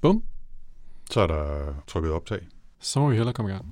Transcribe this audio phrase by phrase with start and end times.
[0.00, 0.22] Bum.
[1.10, 2.46] Så er der trykket optag.
[2.80, 3.66] Så må vi hellere komme i gang.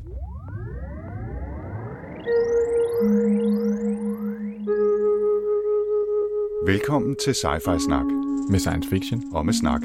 [6.67, 8.05] Velkommen til Sci-Fi Snak
[8.51, 9.23] Med science fiction.
[9.35, 9.81] og med snak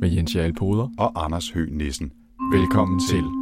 [0.00, 0.88] Med Jens Jarl Poder.
[0.98, 2.12] og Anders Høgh Nissen.
[2.52, 3.22] Velkommen til.
[3.24, 3.41] You're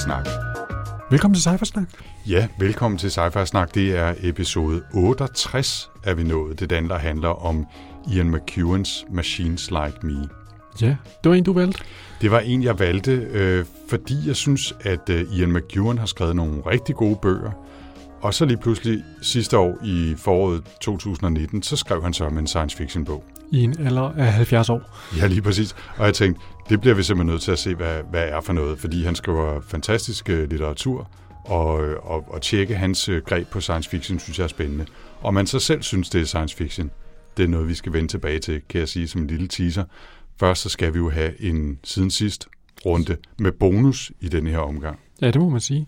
[0.00, 0.26] Snak.
[1.10, 1.88] Velkommen til Cyphersnak.
[2.26, 3.74] Ja, velkommen til Sci-Fi Snak.
[3.74, 6.60] Det er episode 68, er vi nået.
[6.60, 7.66] Det den, der handler om
[8.12, 10.28] Ian McEwans Machines Like Me.
[10.80, 11.80] Ja, det var en, du valgte.
[12.20, 16.36] Det var en, jeg valgte, øh, fordi jeg synes, at øh, Ian McEwan har skrevet
[16.36, 17.50] nogle rigtig gode bøger.
[18.22, 22.46] Og så lige pludselig sidste år i foråret 2019, så skrev han så om en
[22.46, 23.24] science fiction bog.
[23.52, 24.98] I en alder af 70 år.
[25.16, 25.76] Ja, lige præcis.
[25.96, 28.52] Og jeg tænkte, det bliver vi simpelthen nødt til at se, hvad, hvad er for
[28.52, 28.78] noget.
[28.78, 31.10] Fordi han skriver fantastisk øh, litteratur,
[31.44, 34.86] og, og, og tjekke hans øh, greb på science fiction, synes jeg er spændende.
[35.20, 36.90] Og man så selv synes, det er science fiction,
[37.36, 39.84] det er noget, vi skal vende tilbage til, kan jeg sige som en lille teaser.
[40.40, 42.48] Først så skal vi jo have en siden sidst
[42.86, 44.98] runde med bonus i denne her omgang.
[45.20, 45.86] Ja, det må man sige.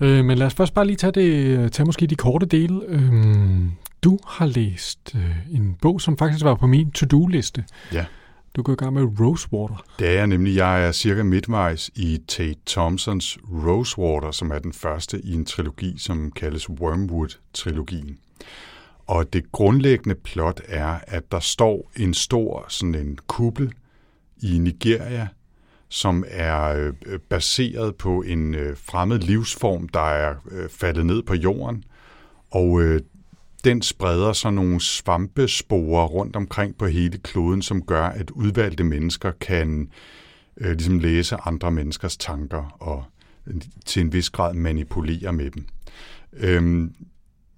[0.00, 2.80] Øh, men lad os først bare lige tage, det, tage måske de korte dele.
[2.88, 3.70] Øhm,
[4.02, 7.64] du har læst øh, en bog, som faktisk var på min to-do-liste.
[7.92, 8.04] Ja.
[8.56, 9.84] Du går i gang med Rosewater.
[9.98, 10.56] Det er jeg nemlig.
[10.56, 15.98] Jeg er cirka midtvejs i Tate Thompsons Rosewater, som er den første i en trilogi,
[15.98, 18.18] som kaldes Wormwood-trilogien.
[19.06, 23.72] Og det grundlæggende plot er, at der står en stor sådan en kuppel
[24.42, 25.28] i Nigeria,
[25.88, 31.34] som er øh, baseret på en øh, fremmed livsform, der er øh, faldet ned på
[31.34, 31.84] jorden.
[32.50, 32.82] Og
[33.66, 39.30] den spreder så nogle svampesporer rundt omkring på hele kloden, som gør, at udvalgte mennesker
[39.40, 39.90] kan
[40.56, 43.04] øh, ligesom læse andre menneskers tanker og
[43.86, 45.66] til en vis grad manipulere med dem.
[46.32, 46.94] Øhm,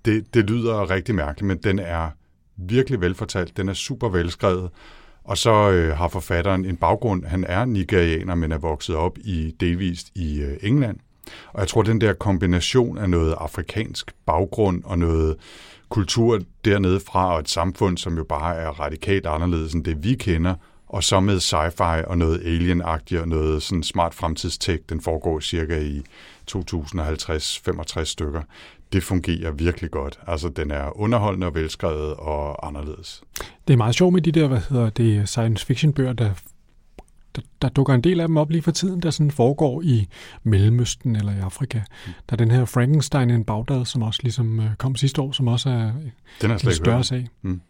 [0.04, 2.10] det, det lyder rigtig mærkeligt, men den er
[2.56, 3.56] virkelig velfortalt.
[3.56, 4.70] Den er super velskrevet.
[5.24, 7.24] Og så øh, har forfatteren en baggrund.
[7.24, 10.98] Han er nigerianer, men er vokset op i delvist i øh, England.
[11.52, 15.36] Og jeg tror, den der kombination af noget afrikansk baggrund og noget
[15.88, 20.14] kultur dernede fra, og et samfund, som jo bare er radikalt anderledes end det, vi
[20.14, 20.54] kender,
[20.88, 25.80] og så med sci-fi og noget alien og noget sådan smart fremtidstek, den foregår cirka
[25.80, 26.02] i
[26.50, 28.42] 2050-65 stykker.
[28.92, 30.18] Det fungerer virkelig godt.
[30.26, 33.22] Altså, den er underholdende og velskrevet og anderledes.
[33.68, 36.30] Det er meget sjovt med de der, hvad hedder det, science fiction bøger, der,
[37.36, 40.06] der, der dukker en del af dem op lige for tiden, der sådan foregår i
[40.42, 41.78] Mellemøsten eller i Afrika.
[42.06, 45.48] Der er den her Frankenstein in Baghdad, som også ligesom øh, kom sidste år, som
[45.48, 45.92] også er
[46.42, 47.06] Den jeg en større hørt.
[47.06, 47.28] sag.
[47.42, 47.60] Mm.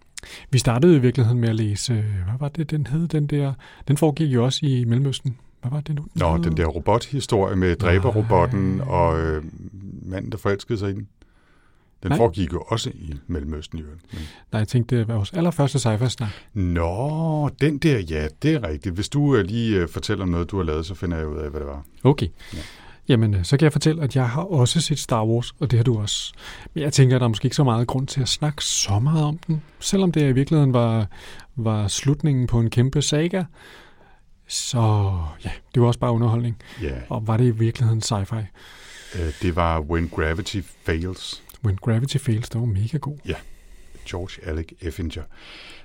[0.50, 3.52] Vi startede i virkeligheden med at læse, øh, hvad var det, den hed, den der,
[3.88, 5.38] den foregik jo også i Mellemøsten.
[5.60, 6.06] Hvad var det nu?
[6.14, 6.44] Nå, hed?
[6.44, 9.44] den der robothistorie med dræberrobotten og øh,
[10.02, 11.08] manden, der forelskede sig i den.
[12.03, 12.16] Den Nej.
[12.16, 13.78] foregik jo også i Mellemøsten.
[13.78, 14.20] Men...
[14.53, 18.69] Nej, jeg tænkte, det var vores allerførste sci snak Nå, den der, ja, det er
[18.69, 18.94] rigtigt.
[18.94, 21.38] Hvis du øh, lige øh, fortæller om noget, du har lavet, så finder jeg ud
[21.38, 21.84] af, hvad det var.
[22.04, 22.26] Okay.
[22.26, 22.56] Ja.
[22.59, 22.62] Ja.
[23.09, 25.78] Jamen, øh, så kan jeg fortælle, at jeg har også set Star Wars, og det
[25.78, 26.32] har du også.
[26.75, 28.98] Men jeg tænker, at der er måske ikke så meget grund til at snakke så
[28.98, 29.62] meget om den.
[29.80, 31.06] Selvom det i virkeligheden var,
[31.56, 33.44] var slutningen på en kæmpe saga,
[34.48, 35.12] så
[35.44, 36.56] ja, det var også bare underholdning.
[36.82, 38.44] Ja, Og var det i virkeligheden sci-fi?
[39.42, 41.42] det var When Gravity Fails.
[41.64, 43.19] When Gravity Fails, det var mega god.
[44.08, 45.22] George Alec Effinger.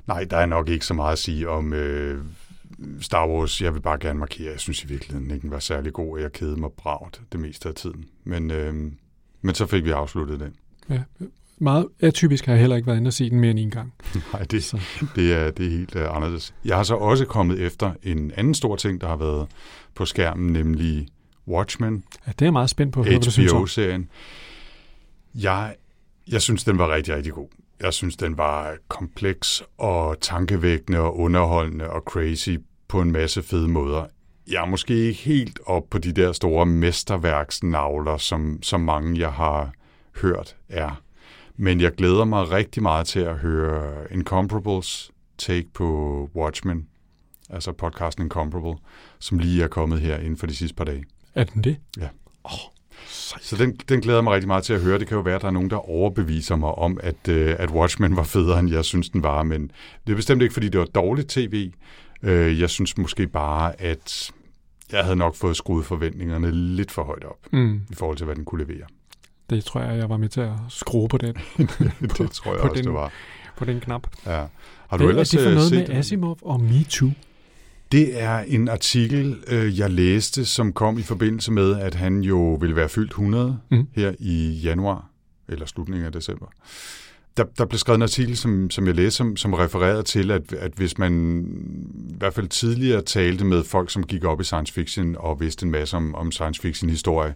[0.08, 2.24] Nej, der er nok ikke så meget at sige om øh,
[3.02, 3.62] Star Wars.
[3.62, 6.22] Jeg vil bare gerne markere, jeg synes i virkeligheden ikke, den var særlig god, og
[6.22, 8.06] jeg kedede mig bragt det meste af tiden.
[8.24, 8.74] Men, øh,
[9.42, 10.56] men så fik vi afsluttet den.
[10.90, 11.02] Ja.
[11.58, 13.94] Meget atypisk har jeg heller ikke været inde og se den mere end en gang.
[14.34, 14.82] Nej, det, Så.
[15.16, 16.54] det, er, det er helt uh, anderledes.
[16.66, 19.48] Jeg har så også kommet efter en anden stor ting, der har været
[19.96, 21.08] på skærmen, nemlig
[21.48, 23.04] Watchmen, Ja, det er jeg meget spændt på.
[23.04, 24.10] HBO-serien.
[25.36, 25.76] Jeg,
[26.28, 27.48] jeg synes, den var rigtig, rigtig god.
[27.80, 32.50] Jeg synes, den var kompleks og tankevækkende og underholdende og crazy
[32.88, 34.06] på en masse fede måder.
[34.48, 39.32] Jeg er måske ikke helt op på de der store mesterværksnavler, som, som mange jeg
[39.32, 39.74] har
[40.22, 41.02] hørt er.
[41.56, 46.88] Men jeg glæder mig rigtig meget til at høre Incomparables take på Watchmen,
[47.50, 48.78] altså podcasten Incomparable,
[49.20, 51.04] som lige er kommet her inden for de sidste par dage.
[51.36, 51.78] Er den det?
[51.98, 52.10] Ja.
[53.36, 55.00] Åh, Så den, den glæder jeg mig rigtig meget til at høre.
[55.00, 57.70] Det kan jo være, at der er nogen, der overbeviser mig om, at, øh, at
[57.72, 59.44] Watchmen var federe, end jeg synes, den var.
[59.44, 59.72] Men
[60.08, 61.72] det er bestemt ikke, fordi det var dårligt tv.
[62.24, 64.32] Øh, jeg synes måske bare, at
[64.92, 68.36] jeg havde nok fået skruet forventningerne lidt for højt op, mm, i forhold til, hvad
[68.36, 68.86] den kunne levere.
[69.50, 71.36] det tror jeg, jeg var med til at skrue på den.
[72.18, 73.12] det tror jeg på også, den- det var.
[73.58, 74.08] på den knap.
[74.26, 74.32] Ja.
[74.32, 77.10] Har du Hvad ellers er det for øh, noget med Asimov og MeToo?
[77.92, 82.54] Det er en artikel, øh, jeg læste, som kom i forbindelse med, at han jo
[82.54, 83.88] ville være fyldt 100 mm.
[83.96, 85.10] her i januar,
[85.48, 86.46] eller slutningen af december.
[87.38, 90.54] Der, der blev skrevet en artikel, som, som jeg læste, som, som refererede til, at,
[90.54, 91.44] at hvis man
[92.10, 95.66] i hvert fald tidligere talte med folk, som gik op i science fiction og vidste
[95.66, 97.34] en masse om, om science fiction historie,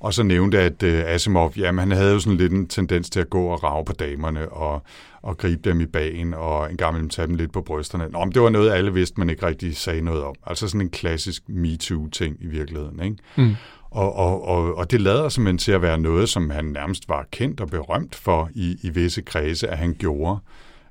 [0.00, 3.20] og så nævnte, at uh, Asimov, jamen han havde jo sådan lidt en tendens til
[3.20, 4.82] at gå og rave på damerne og,
[5.22, 8.08] og gribe dem i bagen og en gang imellem tage dem lidt på brysterne.
[8.08, 10.34] Nå, men det var noget, alle vidste, man ikke rigtig sagde noget om.
[10.46, 13.02] Altså sådan en klassisk MeToo-ting i virkeligheden.
[13.02, 13.16] Ikke?
[13.36, 13.56] Mm.
[13.90, 17.26] Og, og, og, og det lader simpelthen til at være noget, som han nærmest var
[17.30, 20.38] kendt og berømt for i, i visse kredse, at han gjorde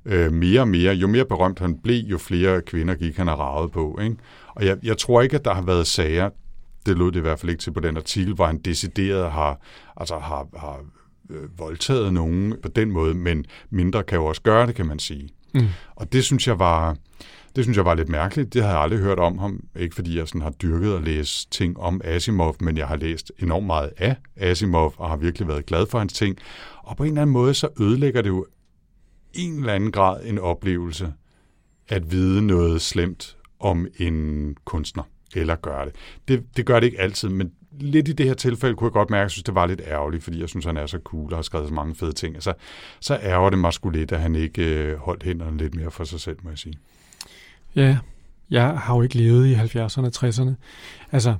[0.06, 0.94] øh, mere og mere.
[0.94, 3.98] Jo mere berømt han blev, jo flere kvinder gik han og ravet på.
[4.02, 4.16] Ikke?
[4.48, 6.30] Og jeg, jeg tror ikke, at der har været sager,
[6.86, 9.60] det lød det i hvert fald ikke til på den artikel, hvor han decideret har,
[9.96, 10.84] altså har, har
[11.30, 14.98] øh, voldtaget nogen på den måde, men mindre kan jo også gøre det, kan man
[14.98, 15.28] sige.
[15.54, 15.66] Mm.
[15.94, 16.96] Og det synes jeg var...
[17.56, 18.54] Det synes jeg var lidt mærkeligt.
[18.54, 19.60] Det havde jeg aldrig hørt om ham.
[19.76, 23.32] Ikke fordi jeg sådan har dyrket at læse ting om Asimov, men jeg har læst
[23.38, 26.36] enormt meget af Asimov, og har virkelig været glad for hans ting.
[26.82, 28.46] Og på en eller anden måde, så ødelægger det jo
[29.32, 31.12] en eller anden grad en oplevelse
[31.88, 35.02] at vide noget slemt om en kunstner
[35.34, 35.94] eller gøre det.
[36.28, 36.56] det.
[36.56, 39.20] Det gør det ikke altid, men lidt i det her tilfælde kunne jeg godt mærke,
[39.20, 41.38] at jeg synes, det var lidt ærgerligt, fordi jeg synes, han er så cool og
[41.38, 42.42] har skrevet så mange fede ting.
[42.42, 42.52] Så,
[43.00, 46.04] så ærger det mig sgu lidt, at han ikke øh, holdt hænderne lidt mere for
[46.04, 46.74] sig selv, må jeg sige.
[47.74, 47.98] Ja,
[48.50, 50.52] jeg har jo ikke levet i 70'erne og 60'erne.
[51.12, 51.34] Altså,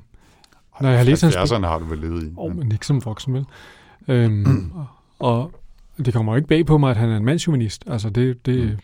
[0.80, 2.26] når jeg har læst 70'erne har du vel levet i.
[2.26, 3.44] Åh, oh, men ikke som voksen, vel?
[4.08, 4.72] Øhm,
[5.18, 5.52] og,
[6.04, 7.84] det kommer jo ikke bag på mig, at han er en mandsjuvenist.
[7.86, 8.78] Altså, det, det, mm.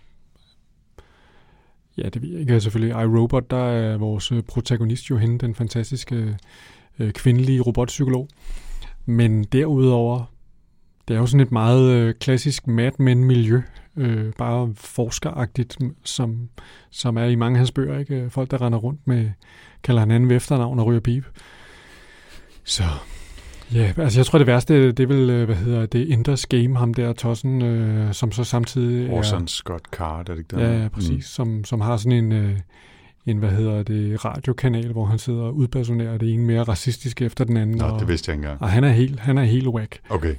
[2.04, 2.60] Ja, det ved jeg ikke.
[2.60, 6.36] Selvfølgelig, iRobot, der er vores protagonist jo hende, den fantastiske
[6.98, 8.28] øh, kvindelige robotpsykolog.
[9.06, 10.32] Men derudover,
[11.08, 13.62] det er jo sådan et meget øh, klassisk Mad Men-miljø,
[13.96, 16.48] øh, bare forskeragtigt, som,
[16.90, 17.98] som er i mange af hans bøger.
[17.98, 18.30] Ikke?
[18.30, 19.30] Folk, der render rundt med,
[19.82, 21.24] kalder han anden ved efternavn og ryger pip.
[22.64, 22.82] Så
[23.74, 26.76] Ja, altså jeg tror det værste, det er vel, øh, hvad hedder det, Inders Game,
[26.76, 30.82] ham der Tossen, øh, som så samtidig Orson Scott Card, er det ikke der?
[30.82, 31.20] Ja, præcis, mm.
[31.20, 32.58] som, som har sådan en, øh,
[33.26, 37.44] en, hvad hedder det, radiokanal, hvor han sidder og udpersonerer det ene mere racistiske efter
[37.44, 37.76] den anden.
[37.76, 38.62] Nå, og, det vidste jeg ikke engang.
[38.62, 40.00] Og han er helt, han er helt whack.
[40.08, 40.34] Okay.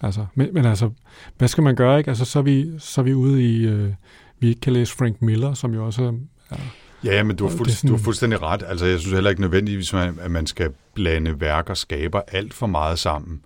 [0.00, 0.90] Altså, men, men altså,
[1.38, 2.08] hvad skal man gøre, ikke?
[2.08, 3.92] Altså, så er vi, så er vi ude i, øh,
[4.38, 6.02] vi ikke kan læse Frank Miller, som jo også
[6.50, 6.56] er
[7.04, 8.62] Ja, men du har, fuld, du har fuldstændig ret.
[8.66, 12.66] Altså, jeg synes heller ikke nødvendigvis, at man skal blande værk og skaber alt for
[12.66, 13.40] meget sammen.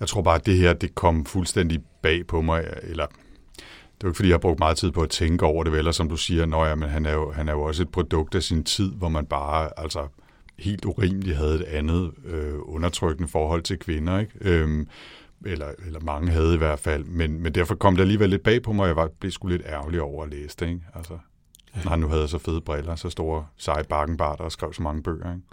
[0.00, 4.08] Jeg tror bare, at det her, det kom fuldstændig bag på mig, eller det er
[4.08, 6.08] jo ikke, fordi jeg har brugt meget tid på at tænke over det, eller som
[6.08, 8.42] du siger, nå ja, men han er, jo, han er jo også et produkt af
[8.42, 10.06] sin tid, hvor man bare altså
[10.58, 14.32] helt urimeligt havde et andet øh, undertrykkende forhold til kvinder, ikke?
[14.40, 14.88] Øhm,
[15.46, 18.62] eller, eller mange havde i hvert fald, men, men derfor kom det alligevel lidt bag
[18.62, 20.80] på mig, og jeg var, blev sgu lidt ærgerlig over at læse det, ikke?
[20.94, 21.18] Altså.
[21.76, 21.80] Ja.
[21.84, 25.02] Når han nu havde så fede briller, så store seje bakkenbarter og skrev så mange
[25.02, 25.32] bøger.
[25.32, 25.44] Ikke?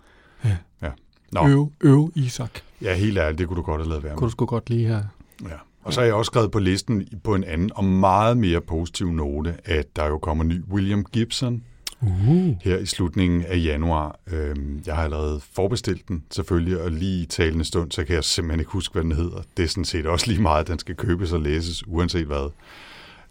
[0.44, 0.58] Ja.
[0.82, 0.92] ja.
[1.32, 1.48] Nå.
[1.48, 2.52] Øv, øv Isak.
[2.82, 4.18] Ja, helt ærligt, det kunne du godt have lavet være med.
[4.18, 5.10] Kunne du sgu godt lige have.
[5.44, 5.56] Ja.
[5.84, 9.12] Og så har jeg også skrevet på listen på en anden og meget mere positiv
[9.12, 11.64] note, at der jo kommer ny William Gibson
[12.02, 12.56] uh.
[12.62, 14.20] her i slutningen af januar.
[14.28, 18.24] Øhm, jeg har allerede forbestilt den selvfølgelig, og lige i talende stund, så kan jeg
[18.24, 19.42] simpelthen ikke huske, hvad den hedder.
[19.58, 22.50] Det er sådan set også lige meget, at den skal købes og læses, uanset hvad.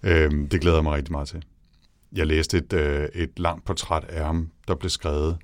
[0.03, 1.45] Øhm, det glæder jeg mig rigtig meget til
[2.15, 5.37] jeg læste et, øh, et langt portræt af ham, der blev skrevet,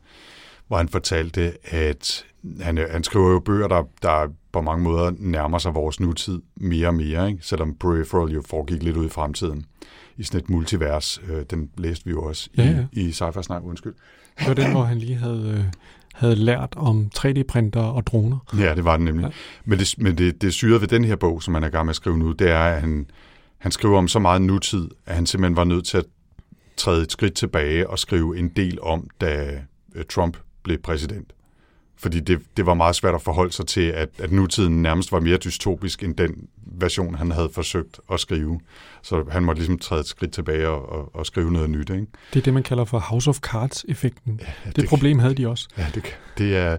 [0.68, 2.24] hvor han fortalte, at
[2.60, 6.42] han, øh, han skriver jo bøger, der, der på mange måder nærmer sig vores nutid
[6.56, 7.46] mere og mere, ikke?
[7.46, 9.66] selvom Peripheral jo foregik lidt ud i fremtiden
[10.16, 11.20] i sådan et multivers.
[11.28, 12.86] Øh, den læste vi jo også ja, ja.
[12.92, 13.94] i, i Sci-Fi Snak, undskyld.
[14.38, 15.64] Det var den, hvor han lige havde, øh,
[16.14, 18.38] havde lært om 3D-printer og droner.
[18.58, 19.24] Ja, det var den nemlig.
[19.24, 19.30] Ja.
[19.64, 21.90] Men, det, men det, det syrede ved den her bog, som han er gang med
[21.90, 23.06] at skrive nu, det er, at han,
[23.58, 26.04] han skriver om så meget nutid, at han simpelthen var nødt til at
[26.80, 29.60] træde et skridt tilbage og skrive en del om, da
[29.94, 31.32] øh, Trump blev præsident.
[31.96, 35.20] Fordi det, det var meget svært at forholde sig til, at, at nutiden nærmest var
[35.20, 38.60] mere dystopisk end den version, han havde forsøgt at skrive.
[39.02, 41.90] Så han måtte ligesom træde et skridt tilbage og, og, og skrive noget nyt.
[41.90, 42.06] Ikke?
[42.32, 44.40] Det er det, man kalder for House of Cards-effekten.
[44.40, 45.68] Ja, det, det problem havde de også.
[45.78, 46.76] Ja, det, det, er,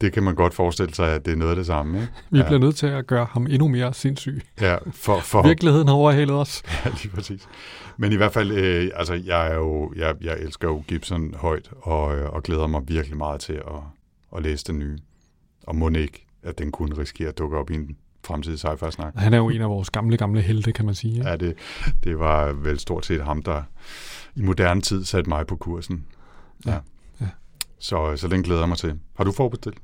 [0.00, 2.00] det kan man godt forestille sig, at det er noget af det samme.
[2.00, 2.12] Ikke?
[2.30, 2.44] Vi ja.
[2.44, 4.42] bliver nødt til at gøre ham endnu mere sindssyg.
[4.60, 5.42] Ja, for, for...
[5.42, 6.62] Virkeligheden har overhalet os.
[6.84, 7.48] Ja, lige præcis.
[7.96, 11.70] Men i hvert fald, øh, altså, jeg, er jo, jeg, jeg elsker jo Gibson højt,
[11.80, 13.82] og, øh, og glæder mig virkelig meget til at,
[14.36, 14.98] at læse den nye.
[15.66, 19.14] Og må ikke, at den kunne risikere at dukke op i en fremtidig sci snak
[19.16, 21.30] Han er jo en af vores gamle, gamle helte, kan man sige.
[21.30, 21.54] Ja, det,
[22.04, 23.62] det var vel stort set ham, der
[24.36, 26.06] i moderne tid satte mig på kursen.
[26.66, 26.72] Ja.
[26.72, 26.78] ja.
[27.20, 27.26] ja.
[27.78, 28.98] Så, så den glæder jeg mig til.
[29.16, 29.78] Har du forbestilt?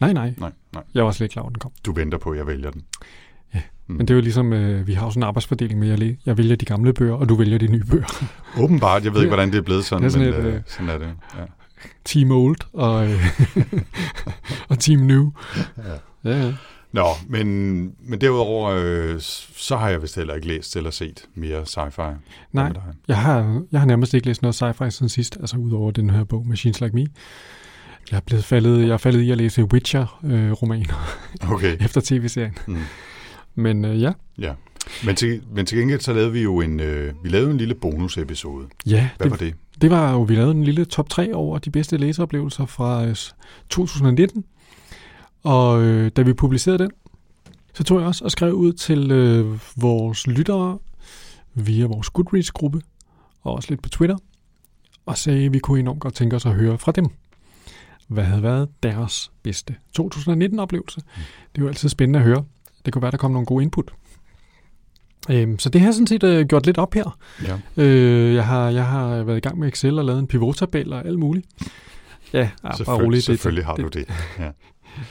[0.00, 0.34] Nej, nej.
[0.38, 0.82] Nej, nej.
[0.94, 1.72] Jeg var slet ikke klar, den kom.
[1.86, 2.84] Du venter på, at jeg vælger den.
[3.86, 3.94] Mm.
[3.96, 6.38] Men det er jo ligesom, øh, vi har jo sådan en arbejdsfordeling med, jeg, jeg
[6.38, 8.24] vælger de gamle bøger, og du vælger de nye bøger.
[8.62, 9.04] Åbenbart.
[9.04, 10.88] Jeg ved ikke, hvordan det er blevet sådan, det er sådan men et, øh, sådan
[10.88, 11.08] er det.
[11.38, 11.44] Ja.
[12.04, 13.26] Team Old og, øh,
[14.70, 15.30] og Team New.
[16.24, 16.30] Ja.
[16.30, 16.52] ja, ja.
[16.92, 17.46] Nå, men,
[18.08, 19.14] men derudover, øh,
[19.56, 22.14] så har jeg vist heller ikke læst eller set mere sci-fi.
[22.52, 22.72] Nej,
[23.08, 26.24] jeg har, jeg har nærmest ikke læst noget sci-fi siden sidst, altså udover den her
[26.24, 27.06] bog, Machines Like Me.
[28.10, 31.76] Jeg er blevet faldet, jeg er faldet i at læse Witcher-romaner øh, okay.
[31.84, 32.58] efter tv-serien.
[32.66, 32.78] Mm.
[33.54, 34.12] Men øh, ja.
[34.38, 34.54] Ja.
[35.04, 37.74] Men til, men til gengæld så lavede vi jo en, øh, vi lavede en lille
[37.74, 38.66] bonusepisode.
[38.86, 39.08] Ja.
[39.16, 39.54] Hvad det, var det?
[39.80, 43.16] Det var jo, vi lavede en lille top 3 over de bedste læseoplevelser fra øh,
[43.68, 44.44] 2019.
[45.42, 46.90] Og øh, da vi publicerede den,
[47.74, 50.78] så tog jeg også og skrev ud til øh, vores lyttere
[51.54, 52.80] via vores Goodreads-gruppe,
[53.42, 54.16] og også lidt på Twitter,
[55.06, 57.06] og sagde, at vi kunne enormt godt tænke os at høre fra dem.
[58.08, 61.00] Hvad havde været deres bedste 2019-oplevelse?
[61.52, 62.44] Det er jo altid spændende at høre.
[62.84, 63.92] Det kunne være, der kom nogle gode input.
[65.30, 67.18] Øhm, så det har jeg sådan set øh, gjort lidt op her.
[67.44, 67.82] Ja.
[67.82, 71.06] Øh, jeg, har, jeg har været i gang med Excel og lavet en pivot-tabel og
[71.06, 71.46] alt muligt.
[72.32, 73.24] Ja, ja bare roligt.
[73.24, 74.04] Selvfølgelig har du det.
[74.38, 74.50] Ja.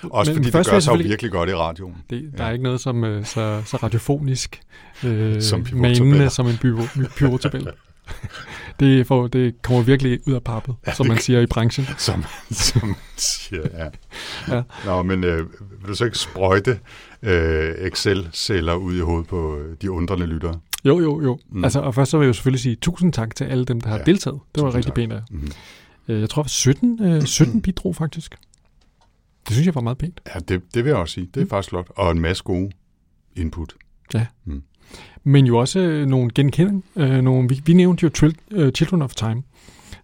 [0.03, 1.95] Også Men fordi det gør sig jo virkelig godt i radioen.
[2.09, 2.49] Det, der ja.
[2.49, 4.61] er ikke noget som uh, så, så radiofonisk
[5.05, 6.57] uh, som manende som en
[7.17, 7.67] pivot-tabel.
[8.79, 11.87] det, får, det kommer virkelig ud af pappet, ja, som man siger i branchen.
[11.97, 13.89] Som, som man siger, ja.
[14.55, 14.63] ja.
[14.85, 15.37] Nå, men øh,
[15.81, 16.79] vil du så ikke sprøjte
[17.23, 20.59] øh, Excel-celler ud i hovedet på øh, de undrende lyttere?
[20.85, 21.39] Jo, jo, jo.
[21.49, 21.63] Mm.
[21.63, 23.89] Altså, og først så vil jeg jo selvfølgelig sige tusind tak til alle dem, der
[23.89, 24.39] har ja, deltaget.
[24.55, 25.51] Det var rigtig pænt af mm.
[26.07, 28.35] Jeg tror, 17, øh, 17 bidrog faktisk.
[29.47, 30.21] Det synes jeg var meget pænt.
[30.35, 31.29] Ja, det, det vil jeg også sige.
[31.33, 31.49] Det er mm.
[31.49, 31.87] faktisk flot.
[31.89, 32.71] Og en masse gode
[33.35, 33.73] input.
[34.13, 34.25] Ja.
[34.45, 34.63] Mm.
[35.23, 36.85] Men jo også øh, nogle genkending.
[36.95, 39.43] Øh, nogle, vi, vi nævnte jo Tril, uh, Children of Time,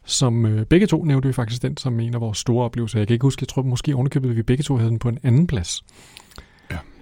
[0.05, 2.99] som øh, begge to nævnte vi faktisk den som en af vores store oplevelser.
[2.99, 5.09] Jeg kan ikke huske, jeg tror måske ovenikøbet, at vi begge to havde den på
[5.09, 5.83] en anden plads.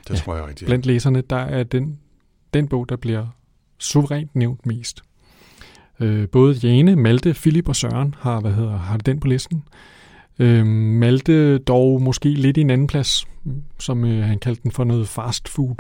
[0.08, 0.68] Det ja, tror jeg rigtigt.
[0.68, 2.00] Blandt læserne, der er den,
[2.54, 3.28] den bog, der bliver
[3.78, 5.02] suverænt nævnt mest.
[6.00, 9.64] Øh, både Jane, Malte, Philip og Søren har, hvad hedder, har den på listen.
[10.40, 13.28] Øh, Malte dog måske lidt i en anden plads,
[13.80, 15.76] som øh, han kaldte den for noget fast food.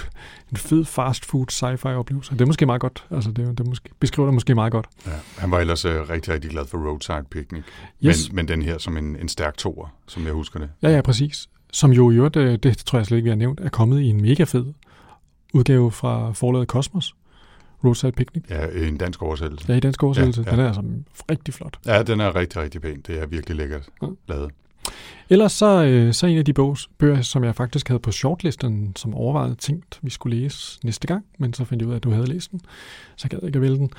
[0.51, 2.33] En fed fast food sci-fi oplevelse.
[2.33, 3.05] Det er måske meget godt.
[3.11, 4.87] Altså, det, det måske, beskriver det måske meget godt.
[5.05, 7.63] Ja, han var ellers øh, rigtig, rigtig glad for Roadside Picnic.
[8.05, 8.29] Yes.
[8.29, 10.69] Men, men den her som en, en stærk toer, som jeg husker det.
[10.81, 11.49] Ja, ja, præcis.
[11.73, 14.01] Som jo i øvrigt, øh, det tror jeg slet ikke, vi har nævnt, er kommet
[14.01, 14.65] i en mega fed
[15.53, 17.15] udgave fra forlaget Kosmos.
[17.83, 18.43] Roadside Picnic.
[18.49, 19.65] Ja, en dansk oversættelse.
[19.69, 20.43] Ja, i dansk oversættelse.
[20.45, 20.55] Ja, ja.
[20.55, 20.81] Den er altså
[21.31, 21.79] rigtig flot.
[21.85, 23.01] Ja, den er rigtig, rigtig pæn.
[23.07, 24.07] Det er virkelig lækkert ja.
[24.27, 24.51] lavet.
[25.29, 28.93] Ellers så, øh, så en af de bogs, bøger, som jeg faktisk havde på shortlisten,
[28.95, 32.03] som overvejede tænkt, vi skulle læse næste gang, men så fandt jeg ud af, at
[32.03, 32.61] du havde læst den,
[33.15, 33.91] så gad jeg ikke at vælge den.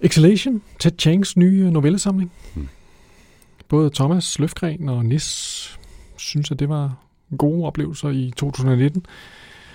[0.00, 2.32] Exhalation, Ted Changs nye novellesamling.
[2.54, 2.68] Hmm.
[3.68, 5.78] Både Thomas Løfgren og Nis
[6.18, 6.96] synes, at det var
[7.38, 9.06] gode oplevelser i 2019.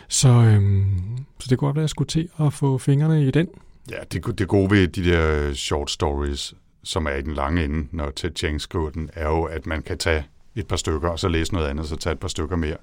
[0.08, 3.32] Så, øhm, så det kunne godt være, at jeg skulle til at få fingrene i
[3.32, 3.48] den.
[3.92, 7.88] Ja, det, det gode ved de der short stories, som er i den lange ende,
[7.92, 10.24] når Ted Chiang skriver den, er jo, at man kan tage
[10.56, 12.78] et par stykker, og så læse noget andet, så tage et par stykker mere.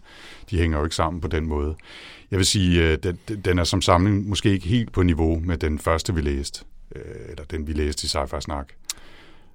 [0.51, 1.75] De hænger jo ikke sammen på den måde.
[2.31, 5.59] Jeg vil sige, øh, den, den er som samling måske ikke helt på niveau med
[5.59, 6.65] den første, vi læste,
[6.97, 8.69] øh, eller den, vi læste i Sci-Fi Snak.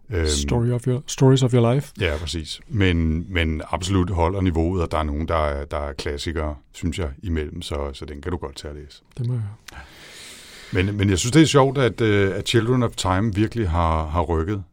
[0.09, 1.93] Øhm, Story of your, stories of your life.
[1.99, 2.61] Ja, præcis.
[2.67, 6.99] Men, men absolut holder niveauet, og der er nogen, der er, der er klassikere, synes
[6.99, 9.01] jeg, imellem, så, så den kan du godt tage at læse.
[9.17, 9.43] Det må jeg
[10.73, 14.07] men, men jeg synes, det er sjovt, at, øh, at Children of Time virkelig har,
[14.07, 14.63] har rykket.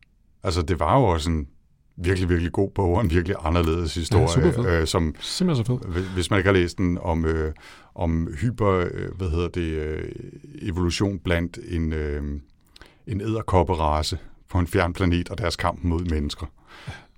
[0.43, 1.49] Altså, det var jo også en
[1.97, 4.63] virkelig, virkelig god bog, og en virkelig anderledes historie.
[4.65, 6.05] Ja, øh, som, Simpelthen så fed.
[6.15, 7.53] Hvis man ikke har læst den om, øh,
[7.95, 10.05] om hyper, øh, hvad hedder det, øh,
[10.63, 12.23] evolution blandt en, øh,
[13.07, 14.19] en æderkopperace,
[14.51, 16.47] på en fjern planet og deres kamp mod mennesker.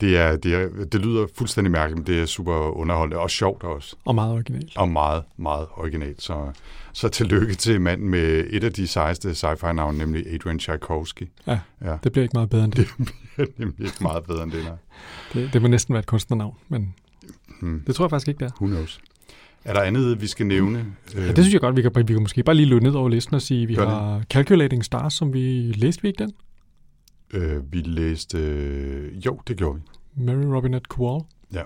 [0.00, 3.62] Det, er, det, er, det lyder fuldstændig mærkeligt, men det er super underholdende og sjovt
[3.62, 3.96] også.
[4.04, 4.76] Og meget originalt.
[4.76, 6.22] Og meget, meget originalt.
[6.22, 6.52] Så,
[6.92, 11.28] så tillykke til manden med et af de sejeste sci-fi-navne, nemlig Adrian Tchaikovsky.
[11.46, 12.88] Ja, ja, det bliver ikke meget bedre end det.
[13.36, 14.74] Det bliver nemlig ikke meget bedre end det, nej.
[15.32, 16.94] Det, det må næsten være et kunstnernavn, men
[17.60, 17.82] hmm.
[17.86, 18.50] det tror jeg faktisk ikke, det er.
[18.60, 19.00] Who knows?
[19.64, 20.86] Er der andet, vi skal nævne?
[21.14, 23.08] Ja, det synes jeg godt, vi kan, vi kan måske bare lige løbe ned over
[23.08, 24.26] listen og sige, vi Gør har det.
[24.28, 26.32] Calculating Stars, som vi læste vi ikke den?
[27.32, 28.38] Øh, vi læste...
[28.38, 29.82] Øh, jo, det gjorde vi.
[30.24, 31.22] Mary Robinette Kowal.
[31.52, 31.62] Ja.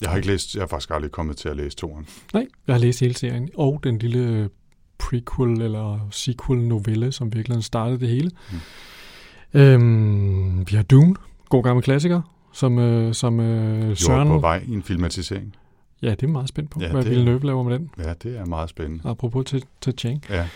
[0.00, 0.54] Jeg har ikke læst...
[0.54, 2.06] Jeg har faktisk aldrig kommet til at læse toren.
[2.34, 3.50] Nej, jeg har læst hele serien.
[3.54, 4.50] Og den lille
[4.98, 8.30] prequel eller sequel novelle, som virkelig startede det hele.
[8.50, 9.60] Hmm.
[9.60, 11.14] Øhm, vi har Dune,
[11.48, 12.20] god gammel klassiker,
[12.52, 14.28] som, øh, som øh, Søren...
[14.28, 15.56] Jo, på vej i en filmatisering.
[16.02, 17.90] Ja, det er meget spændt på, Ja, hvad Villeneuve laver med den.
[17.98, 19.08] Ja, det er meget spændende.
[19.08, 20.22] Apropos til, til Chang.
[20.30, 20.48] Ja,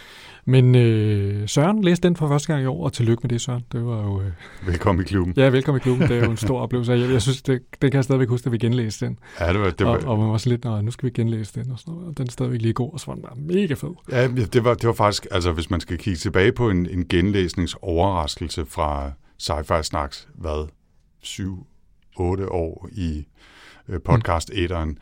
[0.44, 3.64] Men øh, Søren læste den for første gang i år, og tillykke med det, Søren.
[3.73, 4.20] Det var jo...
[4.20, 4.30] Øh,
[4.66, 5.35] velkommen i klubben.
[5.37, 6.09] ja, velkommen i klubben.
[6.09, 6.92] Det er jo en stor oplevelse.
[6.92, 9.18] Jeg, jeg synes, det, det kan jeg stadigvæk huske, at vi genlæste den.
[9.40, 11.11] Ja, det var, det var, og, og man var sådan lidt, "Nå, nu skal vi
[11.12, 13.23] genlæse den, og, sådan noget, og den er stadigvæk lige god, og så var den
[13.23, 13.90] bare mega fed.
[14.12, 17.09] Ja, det var, det var faktisk, altså hvis man skal kigge tilbage på en, en
[17.09, 20.68] genlæsningsoverraskelse fra Sci-Fi Snacks, hvad,
[21.23, 21.66] syv,
[22.16, 23.26] otte år i
[23.88, 24.99] øh, podcast etteren,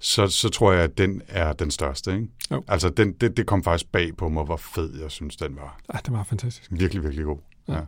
[0.00, 2.12] så, så tror jeg, at den er den største.
[2.14, 2.28] Ikke?
[2.50, 2.62] Jo.
[2.68, 5.80] Altså den, det, det kom faktisk bag på mig, hvor fed jeg synes, den var.
[5.94, 6.70] Ja, det var fantastisk.
[6.70, 7.38] Virkelig, virkelig god.
[7.68, 7.74] Ja.
[7.74, 7.80] Ja.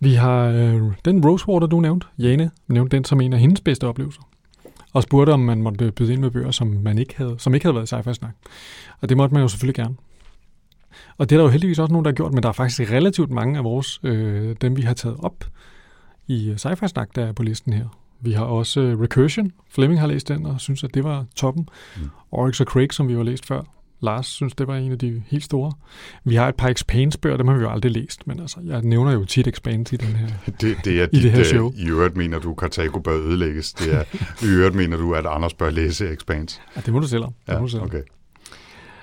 [0.00, 3.86] Vi har øh, den Rosewater, du nævnte, Jane, nævnte den som en af hendes bedste
[3.86, 4.22] oplevelser.
[4.92, 7.66] Og spurgte, om man måtte byde ind med bøger, som, man ikke havde, som ikke
[7.66, 8.34] havde været i sci-fi snak.
[9.00, 9.96] Og det måtte man jo selvfølgelig gerne.
[11.18, 12.90] Og det er der jo heldigvis også nogen, der har gjort, men der er faktisk
[12.90, 15.44] relativt mange af vores, øh, dem vi har taget op
[16.26, 17.86] i øh, sci-fi snak, der er på listen her.
[18.20, 19.52] Vi har også øh, Recursion.
[19.70, 21.68] Fleming har læst den og synes, at det var toppen.
[21.96, 22.02] Mm.
[22.30, 23.62] Oryx og Craig, som vi har læst før.
[24.00, 25.72] Lars synes, det var en af de helt store.
[26.24, 29.12] Vi har et par Expanse-bøger, dem har vi jo aldrig læst, men altså, jeg nævner
[29.12, 30.26] jo tit Expanse i den her.
[30.60, 31.72] Det, det er I det her dit, show.
[31.72, 33.72] øh, I øvrigt mener du, Kartago bør ødelægges.
[33.72, 34.02] Det er,
[34.44, 36.60] I øvrigt mener du, at Anders bør læse Expanse.
[36.76, 37.32] Ja, det må du selv om.
[37.46, 38.02] Det Ja, må du selv okay.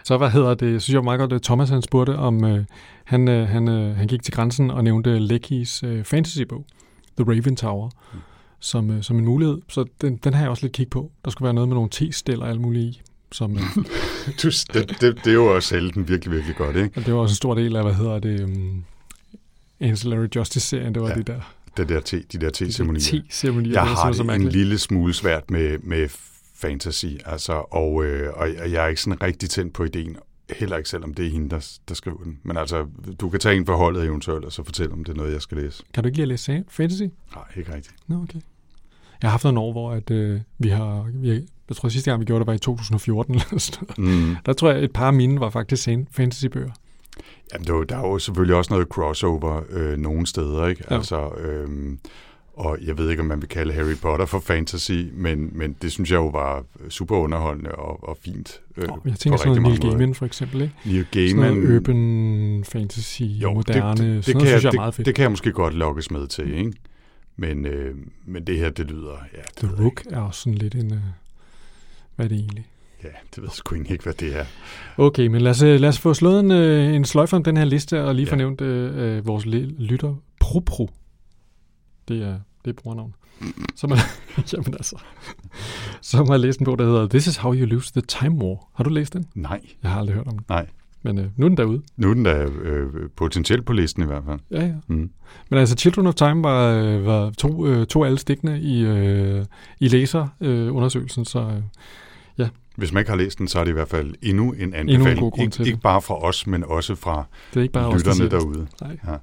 [0.03, 0.71] Så hvad hedder det?
[0.71, 2.65] Jeg synes jeg meget godt, at Thomas han spurgte om, øh,
[3.03, 6.65] han, øh, han, øh, han gik til grænsen og nævnte Lekkies øh, fantasybog,
[7.17, 8.19] The Raven Tower, Mm.
[8.65, 9.57] Som, øh, som en mulighed.
[9.67, 11.11] Så den, den har jeg også lidt kig på.
[11.25, 13.01] Der skulle være noget med nogle te-stil og alt muligt i.
[13.31, 13.61] Som, øh,
[14.43, 16.91] Du, det, det, det er jo også den virkelig, virkelig godt, ikke?
[16.95, 18.83] og det var også en stor del af, hvad hedder det, um,
[19.79, 21.55] Ancillary Justice-serien, det var Ja, det der.
[21.77, 23.01] Det der te, de der te-ceremonier.
[23.01, 23.73] Te-ceremonier.
[23.73, 26.09] Jeg har det en lille smule svært med, med
[26.55, 30.17] fantasy, altså, og, øh, og jeg er ikke sådan rigtig tændt på ideen,
[30.49, 32.39] heller ikke selvom det er hende, der, der skriver den.
[32.43, 32.87] Men altså,
[33.19, 35.41] du kan tage en for holdet eventuelt, og så fortælle, om det er noget, jeg
[35.41, 35.83] skal læse.
[35.93, 37.03] Kan du ikke lide at læse fantasy?
[37.35, 37.95] Nej, ikke rigtigt.
[38.07, 38.39] Nå, okay.
[39.25, 41.29] Jeg har haft nogle år, hvor at, øh, vi har, vi,
[41.69, 44.27] jeg tror sidste gang, vi gjorde det, var i 2014 eller sådan noget.
[44.29, 44.35] Mm.
[44.45, 46.69] Der tror jeg, et par af mine var faktisk fan- fantasybøger.
[47.53, 50.83] Jamen, der, er der er jo selvfølgelig også noget crossover øh, nogle steder, ikke?
[50.91, 50.95] Ja.
[50.95, 51.99] Altså, øhm,
[52.53, 55.91] og jeg ved ikke, om man vil kalde Harry Potter for fantasy, men, men det
[55.91, 58.61] synes jeg jo var super underholdende og, og fint.
[58.77, 59.91] Øh, Oh, jeg tænker sådan noget Neil.
[59.91, 60.73] Gaiman for eksempel, ikke?
[60.85, 64.63] Neil Sådan Gaiman, noget urban fantasy, jo, moderne, det, det, det, sådan kan noget, synes
[64.63, 65.05] jeg er det, meget fedt.
[65.05, 66.73] Det kan jeg måske godt lokkes med til, ikke?
[67.37, 69.17] Men, øh, men det her, det lyder...
[69.33, 70.93] Ja, det The Rook er også sådan lidt en...
[70.93, 70.99] Øh,
[72.15, 72.65] hvad er det egentlig?
[73.03, 74.45] Ja, det ved jeg sgu ikke, hvad det er.
[74.97, 77.57] Okay, men lad os, øh, lad os få slået en, øh, en sløjfe om den
[77.57, 78.31] her liste, og lige Ja.
[78.31, 80.89] fornævnt øh, øh, vores lytter Propro.
[82.07, 83.15] Det er, det er brugernavn.
[83.75, 83.95] Som er,
[84.53, 84.99] jamen altså,
[86.01, 88.67] som har læst en bog, der hedder This is how you lose the time war.
[88.73, 89.25] Har du læst den?
[89.35, 90.45] Nej, Jeg har aldrig hørt om den.
[90.49, 90.67] nej.
[91.05, 91.81] Men øh, nu er den derude.
[91.97, 94.39] Nu er den da øh, potentielt på listen i hvert fald.
[94.51, 94.73] Ja, ja.
[94.87, 95.09] Mm.
[95.49, 99.45] Men altså, Children of Time var, øh, var to, øh, to alle stikkene i, øh,
[99.79, 101.39] i læserundersøgelsen, øh, undersøgelsen, så
[102.39, 104.73] øh, Hvis man ikke har læst den, så er det i hvert fald endnu en
[104.73, 105.19] anbefaling.
[105.19, 105.71] god grund ikke, til det.
[105.71, 108.29] ikke bare fra os, men også fra det er ikke bare os, der lytterne siger
[108.29, 108.41] det.
[108.41, 108.67] derude.
[108.81, 108.97] Nej.
[109.07, 109.17] Ja.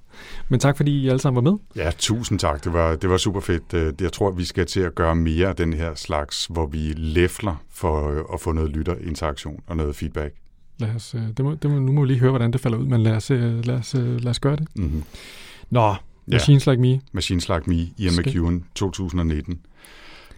[0.49, 1.59] Men tak, fordi I alle sammen var med.
[1.77, 2.65] Ja, tusind tak.
[2.65, 3.75] Det var, det var super fedt.
[3.75, 6.93] Øh, Jeg tror, vi skal til at gøre mere af den her slags, hvor vi
[6.97, 10.35] læfler for øh, at få noget lytterinteraktion og noget feedback.
[10.79, 12.79] Lad os, øh, det må, det må, nu må vi lige høre, hvordan det falder
[12.79, 14.69] ud, men lad os, øh, lad os, øh, lad os gøre det.
[14.77, 15.03] Mm-hmm.
[15.71, 15.95] Nå,
[16.29, 16.35] Ja.
[16.35, 17.01] Machines Like Me.
[17.13, 19.61] Machines Like Me, Ian McEwan, 2019.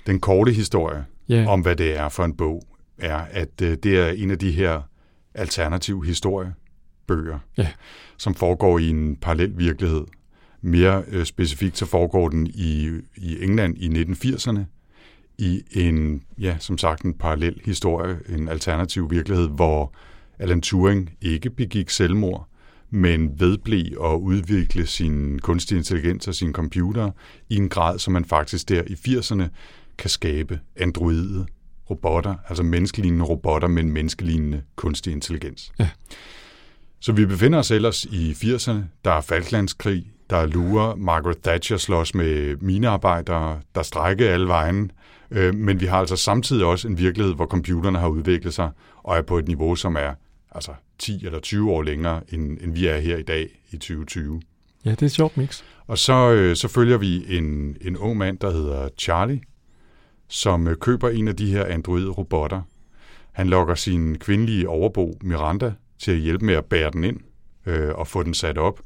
[0.06, 2.62] Den korte historie Ja, om, hvad det er for en bog,
[2.98, 4.80] er, at øh, det er en af de her
[5.34, 7.68] alternative historiebøger, Ja.
[8.16, 10.04] som foregår i en parallel virkelighed.
[10.62, 14.60] Mere øh, specifikt så foregår den i, i England i 1980'erne,
[15.38, 19.92] i en, ja, som sagt, en parallel historie, en alternativ virkelighed, hvor
[20.38, 22.48] Alan Turing ikke begik selvmord,
[22.90, 27.10] men vedblev at udvikle sin kunstig intelligens og sin computer
[27.48, 29.44] i en grad, som man faktisk der i 80'erne
[29.98, 31.46] kan skabe androide
[31.90, 35.72] robotter, altså menneskelignende robotter med en menneskelignende kunstig intelligens.
[35.78, 35.88] Ja.
[37.00, 38.76] Så vi befinder os ellers i 80'erne.
[39.04, 44.90] Der er Falklandskrig, der er lurer, Margaret Thatcher slås med minearbejdere, der strækker alle vejen.
[45.30, 48.70] Øh, Men vi har altså samtidig også en virkelighed, hvor computerne har udviklet sig
[49.04, 50.14] og er på et niveau, som er
[50.50, 54.42] altså 10 eller 20 år længere, end, end vi er her i dag i 2020.
[54.84, 55.62] ja, det er et sjovt mix.
[55.86, 59.40] Og så, øh, så følger vi en, en ung mand, der hedder Charlie,
[60.28, 62.62] som øh, køber en af de her android-robotter.
[63.32, 67.20] Han lokker sin kvindelige overbo Miranda til at hjælpe med at bære den ind
[67.66, 68.80] øh, og få den sat op.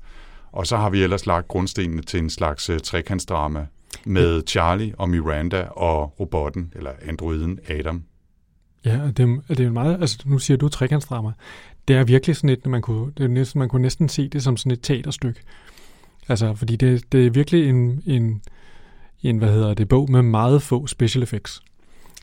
[0.52, 3.66] Og så har vi ellers lagt grundstenene til en slags øh, trekantsdrama
[4.04, 8.04] med Charlie og Miranda og robotten, eller androiden Adam.
[8.84, 11.30] Ja, og det, er- det er meget, altså nu siger du trekantsdrama.
[11.88, 14.42] Det er virkelig sådan et, man kunne, det er næsten, man kunne næsten se det
[14.42, 15.40] som sådan et teaterstykke.
[16.28, 18.42] Altså, fordi det, det er virkelig en, en,
[19.22, 21.62] en, hvad hedder det, bog med meget få special effects.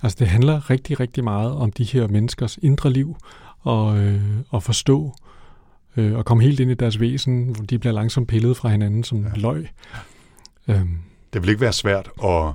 [0.03, 3.15] Altså det handler rigtig, rigtig meget om de her menneskers indre liv,
[3.61, 4.21] og øh,
[4.53, 5.15] at forstå
[5.97, 9.03] øh, og komme helt ind i deres væsen, hvor de bliver langsomt pillet fra hinanden
[9.03, 9.29] som ja.
[9.35, 9.67] løg.
[10.67, 10.97] Øhm.
[11.33, 12.51] Det vil ikke være svært at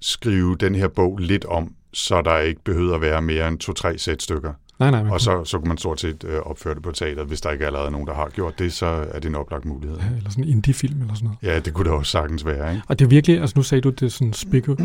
[0.00, 3.98] skrive den her bog lidt om, så der ikke behøver at være mere end to-tre
[3.98, 4.52] sæt stykker.
[4.78, 5.10] Nej, nej.
[5.10, 7.28] Og så, så kunne man stort set øh, opføre det på teateret.
[7.28, 9.64] Hvis der ikke allerede er nogen, der har gjort det, så er det en oplagt
[9.64, 9.98] mulighed.
[9.98, 11.54] Ja, eller sådan en indie-film eller sådan noget.
[11.54, 12.74] Ja, det kunne det også sagtens være.
[12.74, 12.82] Ikke?
[12.88, 14.76] Og det er virkelig, altså nu sagde du, det er sådan spekul...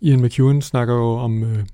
[0.00, 1.64] Ian McEwan snakker jo om øh,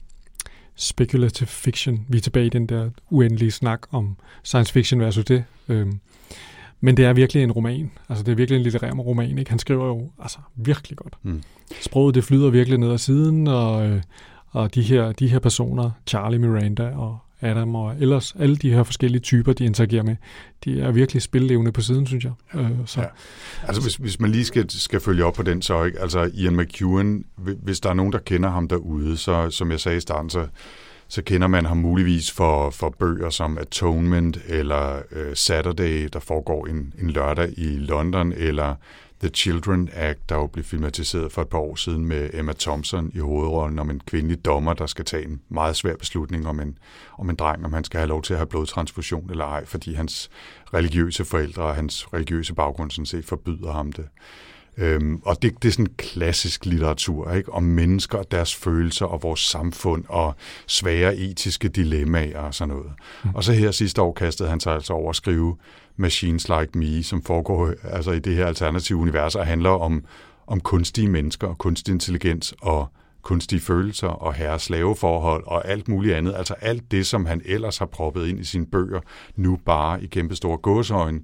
[0.77, 2.07] speculative fiction.
[2.09, 5.45] Vi er tilbage i den der uendelige snak om science fiction versus det.
[5.69, 5.87] Øh,
[6.81, 7.91] men det er virkelig en roman.
[8.09, 9.39] Altså, det er virkelig en litterær roman.
[9.39, 9.51] Ikke?
[9.51, 11.15] Han skriver jo altså, virkelig godt.
[11.23, 11.43] Mm.
[11.81, 14.03] Sproget, det flyder virkelig ned ad siden, og, øh,
[14.51, 18.83] og de, her, de her personer, Charlie Miranda og Adam og ellers alle de her
[18.83, 20.17] forskellige typer, de interagerer med,
[20.65, 22.33] de er virkelig spillevende på siden, synes jeg.
[22.55, 23.01] Øh, så.
[23.01, 23.07] Ja.
[23.67, 26.01] Altså hvis, hvis man lige skal, skal følge op på den, så ikke?
[26.01, 29.99] Altså Ian McEwan, hvis der er nogen, der kender ham derude, så som jeg sagde
[29.99, 30.47] i starten, så,
[31.09, 36.67] så kender man ham muligvis for, for bøger som Atonement eller øh, Saturday, der foregår
[36.67, 38.75] en, en lørdag i London, eller
[39.21, 43.11] The Children Act, der jo blev filmatiseret for et par år siden med Emma Thompson
[43.15, 46.79] i hovedrollen om en kvindelig dommer, der skal tage en meget svær beslutning om en,
[47.19, 49.95] om en dreng, om han skal have lov til at have blodtransfusion eller ej, fordi
[49.95, 50.31] hans
[50.75, 54.09] religiøse forældre og hans religiøse baggrund sådan set forbyder ham det.
[54.77, 57.53] Øhm, og det, det er sådan klassisk litteratur, ikke?
[57.53, 60.35] om mennesker og deres følelser og vores samfund og
[60.67, 62.93] svære etiske dilemmaer og sådan noget.
[63.25, 63.31] Mm.
[63.35, 65.57] Og så her sidste år kastede han sig altså over at skrive
[66.01, 70.05] Machines Like Me, som foregår altså i det her alternative univers og handler om,
[70.47, 72.89] om kunstige mennesker og kunstig intelligens og
[73.23, 76.35] kunstige følelser og herre-slaveforhold og alt muligt andet.
[76.37, 79.01] Altså alt det, som han ellers har proppet ind i sine bøger,
[79.37, 81.21] nu bare i kæmpe store gåsøjne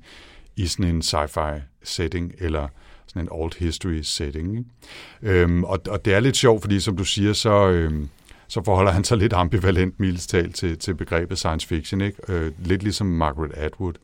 [0.57, 2.69] i sådan en sci-fi setting eller
[3.07, 4.59] sådan en old history setting.
[4.59, 5.41] Ikke?
[5.43, 8.09] Øhm, og, og det er lidt sjovt, fordi som du siger, så, øhm,
[8.49, 12.01] så forholder han sig lidt ambivalent mildstal til, til begrebet science fiction.
[12.01, 12.19] Ikke?
[12.29, 13.95] Øh, lidt ligesom Margaret Atwood,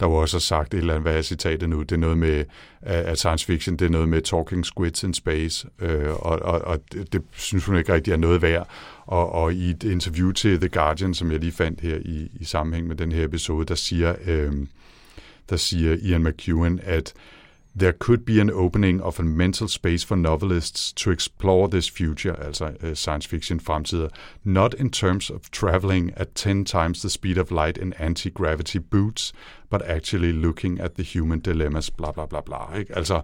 [0.00, 2.44] der var også sagt et eller andet, hvad er citatet nu, det er noget med,
[2.82, 6.80] at science fiction, det er noget med talking squids in space, øh, og, og, og
[6.92, 8.68] det, det synes hun ikke rigtig er noget værd.
[9.06, 12.44] Og, og i et interview til The Guardian, som jeg lige fandt her i, i
[12.44, 14.52] sammenhæng med den her episode, der siger, øh,
[15.50, 17.14] der siger Ian McEwan, at
[17.76, 22.34] There could be an opening of a mental space for novelists to explore this future,
[22.42, 24.08] altså uh, science fiction fremtider,
[24.44, 29.32] not in terms of traveling at 10 times the speed of light in anti-gravity boots,
[29.70, 32.78] but actually looking at the human dilemmas, bla bla bla bla.
[32.78, 32.96] Ikke?
[32.96, 33.22] Altså,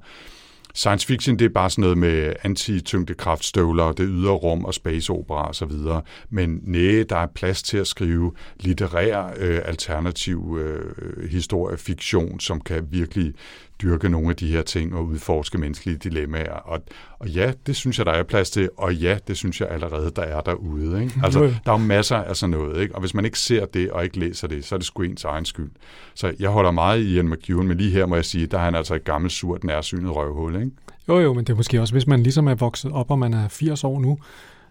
[0.77, 5.49] Science fiction, det er bare sådan noget med anti-tyngdekraftstøvler, det ydre rum og space opera
[5.49, 6.03] og så videre.
[6.31, 12.87] Men næ, der er plads til at skrive litterær øh, alternativ øh, historiefiktion, som kan
[12.91, 13.35] virkelig
[13.83, 16.53] dyrke nogle af de her ting og udforske menneskelige dilemmaer.
[16.53, 16.83] Og,
[17.19, 20.13] og ja, det synes jeg, der er plads til, og ja, det synes jeg allerede,
[20.17, 21.03] der er derude.
[21.03, 21.15] Ikke?
[21.25, 22.95] Altså, der er jo masser af sådan noget, ikke?
[22.95, 25.25] og hvis man ikke ser det og ikke læser det, så er det sgu ens
[25.25, 25.71] egen skyld.
[26.15, 28.65] Så jeg holder meget i Ian McEwan, men lige her må jeg sige, der er
[28.65, 30.57] han altså et gammelt surt nærsynet røvhul.
[30.57, 30.71] Ikke?
[31.09, 33.35] Jo, jo, men det er måske også, hvis man ligesom er vokset op, og man
[33.35, 34.19] er 80 år nu,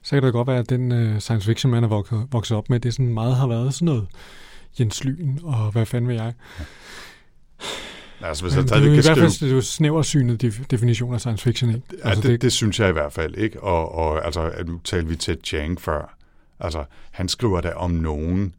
[0.03, 2.69] så kan det godt være, at den uh, science fiction, man er vokset, vokset op
[2.69, 4.07] med, det sådan meget har været sådan noget
[4.79, 6.33] Jens Lyn, og hvad fanden vil jeg.
[6.59, 6.65] Ja.
[8.23, 11.19] Altså, hvis jeg tager, det, det, i hvert fald det er jo snæversynet definition af
[11.19, 11.81] science fiction, ikke?
[12.03, 13.63] Ja, altså, det, det, det, synes jeg i hvert fald, ikke?
[13.63, 16.17] Og, og altså, nu talte vi til Chang før.
[16.59, 18.53] Altså, han skriver da om nogen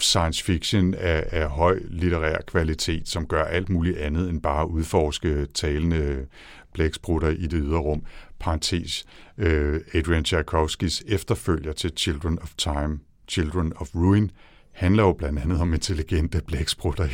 [0.00, 4.68] science fiction af, af høj litterær kvalitet, som gør alt muligt andet end bare at
[4.68, 6.26] udforske talende
[6.72, 8.02] blæksprutter i det ydre rum.
[8.40, 9.04] Parentes,
[9.38, 14.30] øh, Adrian Tchaikovskis efterfølger til Children of Time, Children of Ruin,
[14.72, 17.08] handler jo blandt andet om intelligente blæksprutter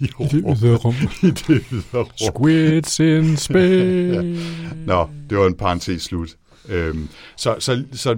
[0.00, 0.94] i, i, I det rum.
[1.22, 2.06] I det rum.
[2.16, 4.14] Squids in space.
[4.14, 4.22] ja.
[4.92, 6.36] Nå, det var en parentes slut.
[6.68, 8.16] Øhm, så, så, så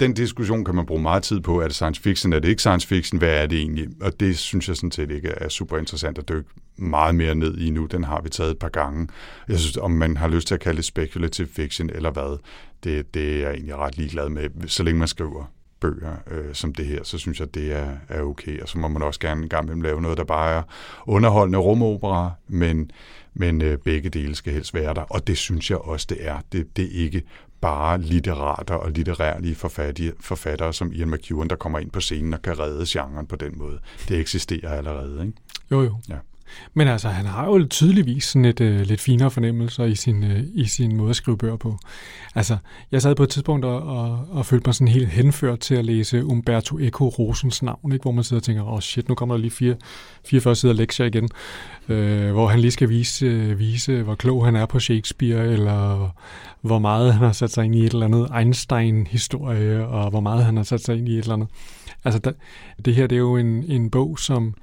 [0.00, 1.60] den diskussion kan man bruge meget tid på.
[1.60, 2.32] Er det science fiction?
[2.32, 3.18] Er det ikke science fiction?
[3.18, 3.88] Hvad er det egentlig?
[4.00, 7.58] Og det synes jeg sådan set ikke er super interessant at dykke meget mere ned
[7.58, 7.86] i nu.
[7.86, 9.08] Den har vi taget et par gange.
[9.48, 12.38] Jeg synes, om man har lyst til at kalde det speculative fiction eller hvad,
[12.84, 16.74] det, det er jeg egentlig ret ligeglad med, så længe man skriver bøger øh, som
[16.74, 18.60] det her, så synes jeg, det er, er okay.
[18.60, 20.62] Og så må man også gerne en gang imellem lave noget, der bare er
[21.06, 22.90] underholdende rumopera, men,
[23.34, 25.02] men øh, begge dele skal helst være der.
[25.02, 26.38] Og det synes jeg også, det er.
[26.52, 27.22] Det, det er ikke
[27.60, 32.42] bare litterater og litterære forfattere, forfattere som Ian McEwan, der kommer ind på scenen og
[32.42, 33.78] kan redde genren på den måde.
[34.08, 35.38] Det eksisterer allerede, ikke?
[35.70, 35.94] Jo, jo.
[36.08, 36.16] Ja.
[36.74, 40.42] Men altså, han har jo tydeligvis sådan et øh, lidt finere fornemmelser i sin, øh,
[40.54, 41.78] i sin måde at skrive bøger på.
[42.34, 42.56] Altså,
[42.92, 45.84] jeg sad på et tidspunkt og, og, og følte mig sådan helt henført til at
[45.84, 48.02] læse Umberto Eco Rosens navn, ikke?
[48.02, 49.74] hvor man sidder og tænker, åh oh shit, nu kommer der lige fire,
[50.24, 51.28] 44 sider lektier igen,
[51.88, 56.14] øh, hvor han lige skal vise, øh, vise, hvor klog han er på Shakespeare, eller
[56.60, 60.44] hvor meget han har sat sig ind i et eller andet Einstein-historie, og hvor meget
[60.44, 61.48] han har sat sig ind i et eller andet.
[62.04, 62.32] Altså, der,
[62.84, 64.54] det her det er jo en, en bog, som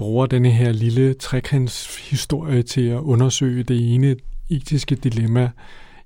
[0.00, 4.16] bruger denne her lille trekantshistorie til at undersøge det ene
[4.50, 5.50] etiske dilemma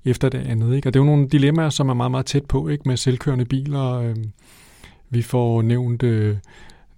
[0.05, 0.77] efter det andet.
[0.77, 0.89] Ikke?
[0.89, 3.45] Og det er jo nogle dilemmaer, som er meget, meget tæt på, ikke med selvkørende
[3.45, 3.93] biler.
[3.93, 4.17] Øh,
[5.11, 6.37] vi får nævnt øh,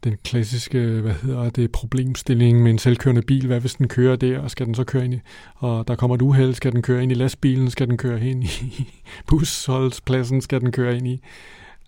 [0.05, 3.47] den klassiske, hvad hedder det, problemstilling med en selvkørende bil.
[3.47, 5.21] Hvad hvis den kører der, og skal den så køre ind i,
[5.55, 8.45] og der kommer et uheld, skal den køre ind i lastbilen, skal den køre ind
[8.45, 8.89] i
[9.29, 11.21] busholdspladsen, skal den køre ind i.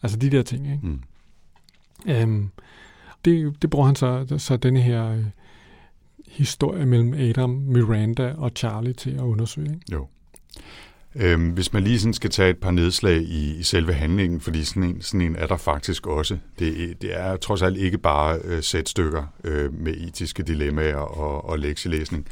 [0.02, 0.86] Altså de der ting, ikke?
[0.86, 1.00] Mm.
[2.06, 2.50] Øhm,
[3.24, 5.24] det, det bruger han så, så denne her øh,
[6.28, 9.70] historie mellem Adam, Miranda og Charlie til at undersøge.
[9.74, 9.92] Ikke?
[9.92, 10.06] Jo.
[11.14, 14.64] Øhm, hvis man lige sådan skal tage et par nedslag i, i selve handlingen, fordi
[14.64, 16.38] sådan en, sådan en er der faktisk også.
[16.58, 21.58] Det, det er trods alt ikke bare øh, sætstykker øh, med etiske dilemmaer og, og
[21.58, 22.26] lektielæsning.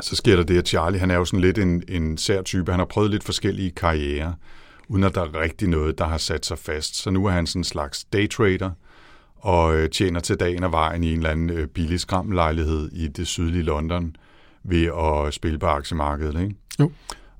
[0.00, 2.70] Så sker der det, at Charlie han er jo sådan lidt en, en sær type.
[2.70, 4.32] Han har prøvet lidt forskellige karrierer,
[4.88, 6.96] uden at der er rigtig noget, der har sat sig fast.
[6.96, 8.70] Så nu er han sådan en slags daytrader,
[9.42, 13.08] og øh, tjener til dagen og vejen i en eller anden øh, billig skramlejlighed i
[13.08, 14.16] det sydlige London
[14.64, 16.40] ved at spille på aktiemarkedet.
[16.40, 16.54] Ikke?
[16.80, 16.90] Jo.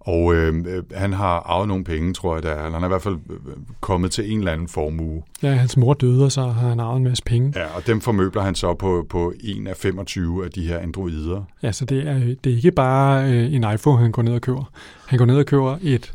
[0.00, 2.70] Og øh, han har arvet nogle penge, tror jeg, der er.
[2.70, 5.22] Han er i hvert fald øh, kommet til en eller anden formue.
[5.42, 7.52] Ja, hans mor døde, og så har han arvet en masse penge.
[7.56, 11.42] Ja, og dem formøbler han så på, på en af 25 af de her androider.
[11.62, 14.40] Ja, så det er, det er ikke bare øh, en iPhone, han går ned og
[14.40, 14.70] køber.
[15.06, 16.12] Han går ned og køber et,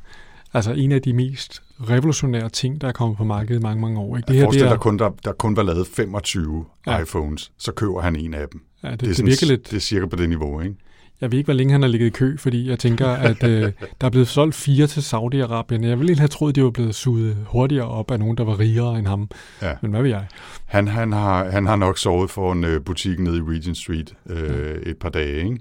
[0.53, 3.99] altså en af de mest revolutionære ting, der er kommet på markedet i mange, mange
[3.99, 4.17] år.
[4.17, 4.27] Ikke?
[4.27, 6.97] Det her, Forestil dig, der kun, der, der kun var lavet 25 ja.
[6.99, 8.61] iPhones, så køber han en af dem.
[8.83, 9.71] Ja, det, det, er sådan, det, lidt...
[9.71, 10.75] det er cirka på det niveau, ikke?
[11.21, 13.71] Jeg ved ikke, hvor længe han har ligget i kø, fordi jeg tænker, at øh,
[14.01, 15.85] der er blevet solgt fire til Saudi-Arabien.
[15.85, 18.59] Jeg ville have troet, at de var blevet suget hurtigere op af nogen, der var
[18.59, 19.29] rigere end ham.
[19.61, 19.73] Ja.
[19.81, 20.25] Men hvad ved jeg?
[20.65, 24.13] Han, han, har, han har nok sovet for en øh, butik nede i Regent Street
[24.29, 24.89] øh, ja.
[24.89, 25.37] et par dage.
[25.37, 25.59] Ikke?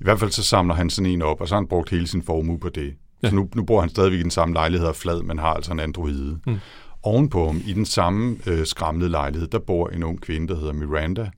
[0.00, 2.06] I hvert fald så samler han sådan en op, og så har han brugt hele
[2.06, 2.94] sin formue på det.
[3.22, 3.28] Ja.
[3.28, 5.72] Så nu, nu bor han stadigvæk i den samme lejlighed og flad, men har altså
[5.72, 6.38] en androide.
[6.46, 6.56] Mm.
[7.02, 10.72] Ovenpå ham, i den samme øh, skramlede lejlighed, der bor en ung kvinde, der hedder
[10.72, 11.30] Miranda,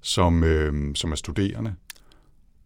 [0.00, 1.74] som, øh, som er studerende,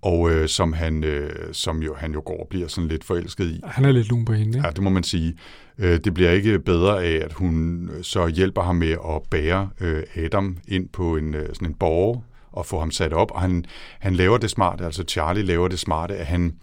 [0.03, 3.45] og øh, som, han, øh, som jo, han jo går og bliver sådan lidt forelsket
[3.51, 3.61] i.
[3.65, 4.67] Han er lidt lun på hende, ikke?
[4.67, 5.35] Ja, det må man sige.
[5.79, 9.71] Øh, det bliver ikke bedre af, at hun øh, så hjælper ham med at bære
[9.81, 13.41] øh, Adam ind på en, øh, sådan en borg og få ham sat op, og
[13.41, 13.65] han,
[13.99, 16.55] han laver det smarte, altså Charlie laver det smarte, at han,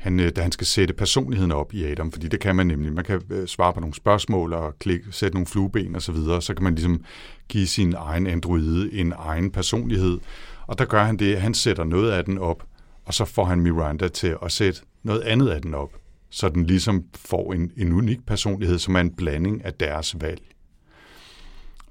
[0.00, 2.92] han, øh, da han skal sætte personligheden op i Adam, fordi det kan man nemlig.
[2.92, 6.42] Man kan øh, svare på nogle spørgsmål og klikke, sætte nogle flueben og så videre,
[6.42, 7.04] så kan man ligesom
[7.48, 10.18] give sin egen androide en egen personlighed.
[10.66, 12.66] Og der gør han det, at han sætter noget af den op,
[13.04, 15.92] og så får han Miranda til at sætte noget andet af den op,
[16.30, 20.42] så den ligesom får en, en unik personlighed, som er en blanding af deres valg.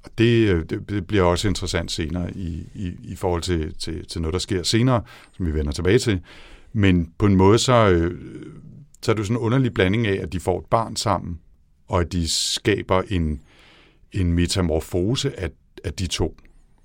[0.04, 4.06] Og det, øh, det, det bliver også interessant senere i, i, i forhold til, til,
[4.06, 5.02] til noget, der sker senere,
[5.38, 6.22] som vi vender tilbage til.
[6.74, 8.22] Men på en måde, så, øh,
[9.02, 11.40] så er det jo sådan en underlig blanding af, at de får et barn sammen,
[11.88, 13.42] og at de skaber en,
[14.12, 15.50] en metamorfose af,
[15.84, 16.38] af de to.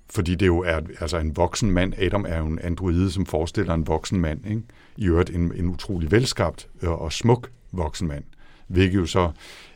[0.09, 1.93] Fordi det jo er altså en voksen mand.
[1.97, 4.45] Adam er jo en androide, som forestiller en voksen mand.
[4.45, 4.61] Ikke?
[4.97, 8.23] I øvrigt en, en utrolig velskabt øh, og smuk voksen mand.
[8.67, 9.31] Hvilket jo så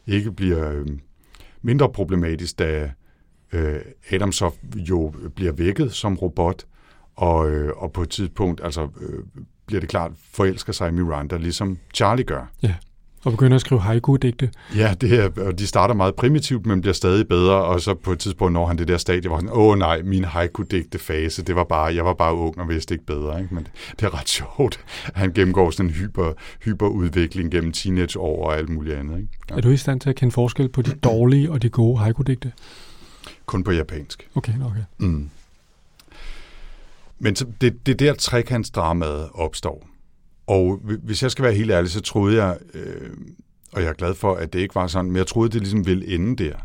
[0.07, 0.87] ikke bliver øh,
[1.61, 2.91] mindre problematisk, da
[3.53, 6.65] øh, Adam så jo bliver vækket som robot,
[7.15, 9.23] og, øh, og på et tidspunkt altså, øh,
[9.69, 12.51] bliver det klart, forelsker sig i Miranda, ligesom Charlie gør.
[12.63, 12.73] Ja,
[13.23, 14.49] og begynder at skrive haiku-digte.
[14.75, 18.11] Ja, det er, og de starter meget primitivt, men bliver stadig bedre, og så på
[18.11, 21.63] et tidspunkt når han det der stadie, hvor han, åh nej, min haiku-digte-fase, det var
[21.63, 23.55] bare, jeg var bare ung og vidste ikke bedre, ikke?
[23.55, 23.67] men
[23.99, 28.69] det er ret sjovt, at han gennemgår sådan en hyper, hyperudvikling gennem teenageår og alt
[28.69, 29.17] muligt andet.
[29.17, 29.29] Ikke?
[29.49, 29.55] Ja.
[29.55, 32.51] Er du i stand til at kende forskel på de dårlige og de gode haiku-digte?
[33.45, 34.29] Kun på japansk.
[34.35, 34.83] Okay, okay.
[34.97, 35.29] Mm.
[37.19, 39.87] Men så det, det der trekantsdramaet opstår.
[40.47, 43.11] Og hvis jeg skal være helt ærlig, så troede jeg, øh,
[43.71, 45.85] og jeg er glad for, at det ikke var sådan, men jeg troede, det ligesom
[45.85, 46.55] ville ende der.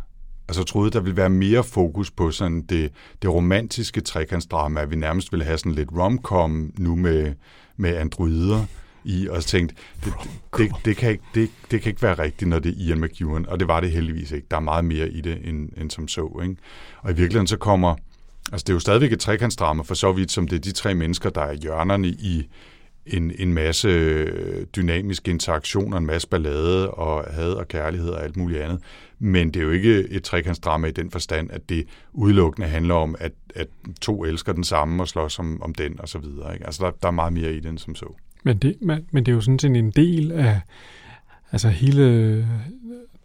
[0.49, 4.91] Altså jeg troede, der ville være mere fokus på sådan det, det romantiske trekantsdrama, at
[4.91, 7.35] vi nærmest ville have sådan lidt romcom nu med,
[7.77, 8.65] med androider
[9.05, 10.13] i, og tænkte, det,
[10.57, 13.47] det, det, kan ikke, det, det kan ikke være rigtigt, når det er Ian McEwan,
[13.47, 14.47] og det var det heldigvis ikke.
[14.51, 16.41] Der er meget mere i det, end, end som så.
[16.43, 16.57] Ikke?
[16.99, 17.97] Og i virkeligheden så kommer
[18.53, 20.95] Altså, det er jo stadigvæk et trekantsdrama, for så vidt som det er de tre
[20.95, 22.49] mennesker, der er hjørnerne i,
[23.07, 28.37] en, en masse øh, dynamiske interaktioner, en masse ballade og had og kærlighed og alt
[28.37, 28.81] muligt andet.
[29.19, 33.17] Men det er jo ikke et trekantsdrama i den forstand, at det udelukkende handler om,
[33.19, 33.67] at, at
[34.01, 36.55] to elsker den samme og slås om, om den og så videre.
[36.55, 36.67] Ikke?
[36.67, 38.15] Altså der, der er meget mere i den som så.
[38.45, 40.61] Men det, men, men det er jo sådan set en del af
[41.53, 42.45] altså hele øh,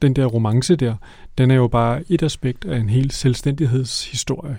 [0.01, 0.95] den der romance der,
[1.37, 4.57] den er jo bare et aspekt af en helt selvstændighedshistorie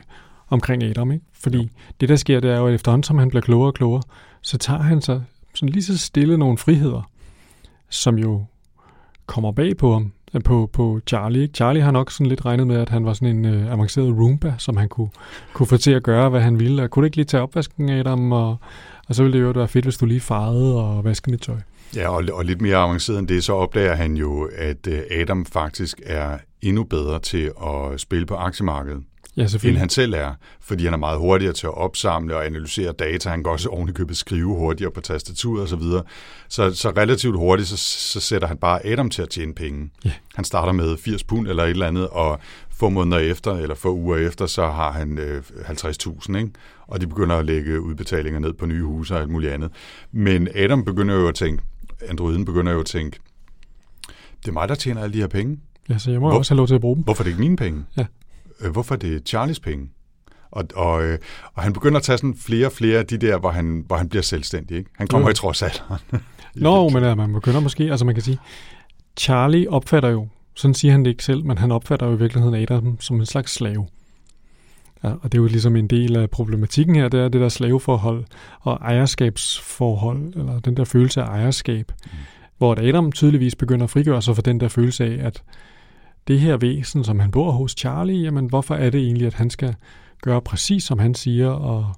[0.50, 1.12] omkring Adam.
[1.12, 1.24] Ikke?
[1.32, 1.68] Fordi jo.
[2.00, 4.02] det, der sker, det er jo, at efterhånden som han bliver klogere og klogere,
[4.42, 5.22] så tager han sig
[5.54, 7.10] sådan lige så stille nogle friheder,
[7.88, 8.44] som jo
[9.26, 11.42] kommer bag på ham, øh, på, på Charlie.
[11.42, 11.54] Ikke?
[11.54, 14.54] Charlie har nok sådan lidt regnet med, at han var sådan en øh, avanceret Roomba,
[14.58, 15.10] som han kunne,
[15.52, 16.82] kunne få til at gøre, hvad han ville.
[16.82, 18.56] Og kunne ikke lige tage opvasken af dem, og,
[19.08, 21.56] og så ville det jo være fedt, hvis du lige farede og vaskede mit tøj.
[21.96, 25.46] Ja, og, og lidt mere avanceret end det, så opdager han jo, at øh, Adam
[25.46, 29.02] faktisk er endnu bedre til at spille på aktiemarkedet
[29.40, 32.92] ja, end han selv er, fordi han er meget hurtigere til at opsamle og analysere
[32.92, 33.28] data.
[33.28, 35.82] Han kan også ovenikøbet skrive hurtigere på tastaturet osv.
[35.82, 36.02] Så,
[36.48, 39.90] så, så relativt hurtigt, så, så sætter han bare Adam til at tjene penge.
[40.04, 40.12] Ja.
[40.34, 43.94] Han starter med 80 pund eller et eller andet, og få måneder efter, eller få
[43.94, 46.50] uger efter, så har han øh, 50.000, ikke?
[46.86, 49.70] og de begynder at lægge udbetalinger ned på nye huse og alt muligt andet.
[50.12, 51.62] Men Adam begynder jo at tænke,
[52.08, 53.18] androiden begynder jo at tænke,
[54.42, 55.58] det er mig, der tjener alle de her penge.
[55.88, 57.04] Ja, så jeg må Hvor, også have lov til at bruge dem.
[57.04, 57.84] Hvorfor er det ikke mine penge?
[57.96, 58.06] Ja.
[58.60, 59.90] Øh, hvorfor er det Charlies penge?
[60.50, 61.18] Og, og, øh,
[61.54, 63.96] og han begynder at tage sådan flere og flere af de der, hvor han, hvor
[63.96, 64.76] han bliver selvstændig.
[64.76, 64.90] Ikke?
[64.96, 65.30] Han kommer jo.
[65.30, 66.00] i trods alderen.
[66.54, 68.38] Nå, men ja, man begynder måske, altså man kan sige,
[69.16, 72.62] Charlie opfatter jo, sådan siger han det ikke selv, men han opfatter jo i virkeligheden
[72.62, 73.86] Adam som en slags slave.
[75.04, 77.48] Ja, og det er jo ligesom en del af problematikken her, det er det der
[77.48, 78.24] slaveforhold
[78.60, 82.10] og ejerskabsforhold, eller den der følelse af ejerskab, mm.
[82.58, 85.42] hvor Adam tydeligvis begynder at frigøre sig fra den der følelse af, at
[86.30, 89.50] det her væsen, som han bor hos Charlie, jamen hvorfor er det egentlig, at han
[89.50, 89.74] skal
[90.22, 91.96] gøre præcis som han siger, og,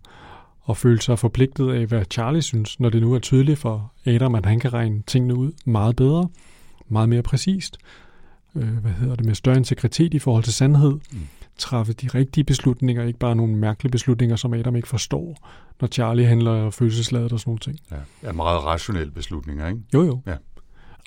[0.61, 4.35] og føle sig forpligtet af, hvad Charlie synes, når det nu er tydeligt for Adam,
[4.35, 6.29] at han kan regne tingene ud meget bedre,
[6.89, 7.79] meget mere præcist,
[8.57, 11.19] øh, hvad hedder det, med større integritet i forhold til sandhed, mm.
[11.59, 15.49] træffe de rigtige beslutninger, ikke bare nogle mærkelige beslutninger, som Adam ikke forstår,
[15.81, 17.79] når Charlie handler følelsesladet og sådan nogle ting.
[17.91, 19.81] Ja, ja meget rationelle beslutninger, ikke?
[19.95, 20.21] Jo, jo.
[20.27, 20.37] Ja.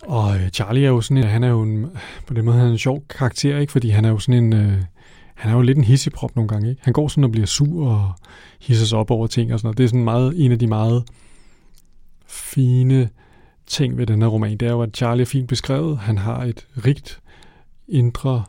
[0.04, 1.88] Og øh, Charlie er jo sådan en, han er jo en,
[2.28, 3.72] på den måde han er en sjov karakter, ikke?
[3.72, 4.82] Fordi han er jo sådan en, øh,
[5.36, 6.82] han er jo lidt en hisseprop nogle gange, ikke?
[6.84, 8.12] Han går sådan og bliver sur og
[8.62, 9.78] hisser sig op over ting og sådan noget.
[9.78, 11.04] Det er sådan meget, en af de meget
[12.28, 13.10] fine
[13.68, 15.98] ting ved den her roman, det er jo, at Charlie er fint beskrevet.
[15.98, 17.20] Han har et rigt
[17.88, 18.44] indre,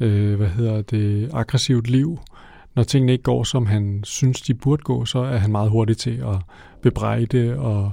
[0.00, 2.18] øh, hvad hedder det, aggressivt liv.
[2.74, 5.96] Når tingene ikke går, som han synes, de burde gå, så er han meget hurtig
[5.96, 6.36] til at
[6.82, 7.92] bebrejde og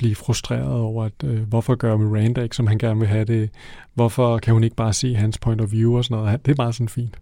[0.00, 3.50] blive frustreret over, at øh, hvorfor gør Miranda ikke, som han gerne vil have det?
[3.94, 6.46] Hvorfor kan hun ikke bare se hans point of view og sådan noget?
[6.46, 7.16] Det er meget sådan fint.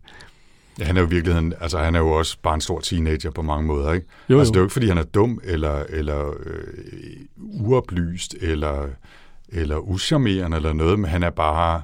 [0.79, 3.31] Ja, han er jo i virkeligheden, altså han er jo også bare en stor teenager
[3.31, 4.07] på mange måder, ikke?
[4.31, 4.53] Jo, altså jo.
[4.53, 6.67] det er jo ikke, fordi han er dum, eller, eller øh,
[7.37, 8.87] uoplyst, eller,
[9.49, 11.83] eller uschammerende, eller noget, men han er bare,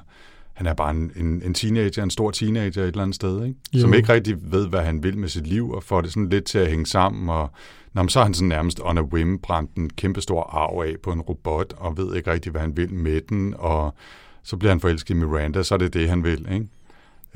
[0.55, 3.59] han er bare en, en, en teenager, en stor teenager et eller andet sted, ikke?
[3.73, 3.79] Jo.
[3.79, 6.45] Som ikke rigtig ved, hvad han vil med sit liv, og får det sådan lidt
[6.45, 7.49] til at hænge sammen, og
[7.95, 10.81] Nå, men så har han sådan nærmest on a whim brændt en kæmpe stor arv
[10.87, 13.95] af på en robot, og ved ikke rigtig, hvad han vil med den, og
[14.43, 16.67] så bliver han forelsket i Miranda, så er det det, han vil, ikke?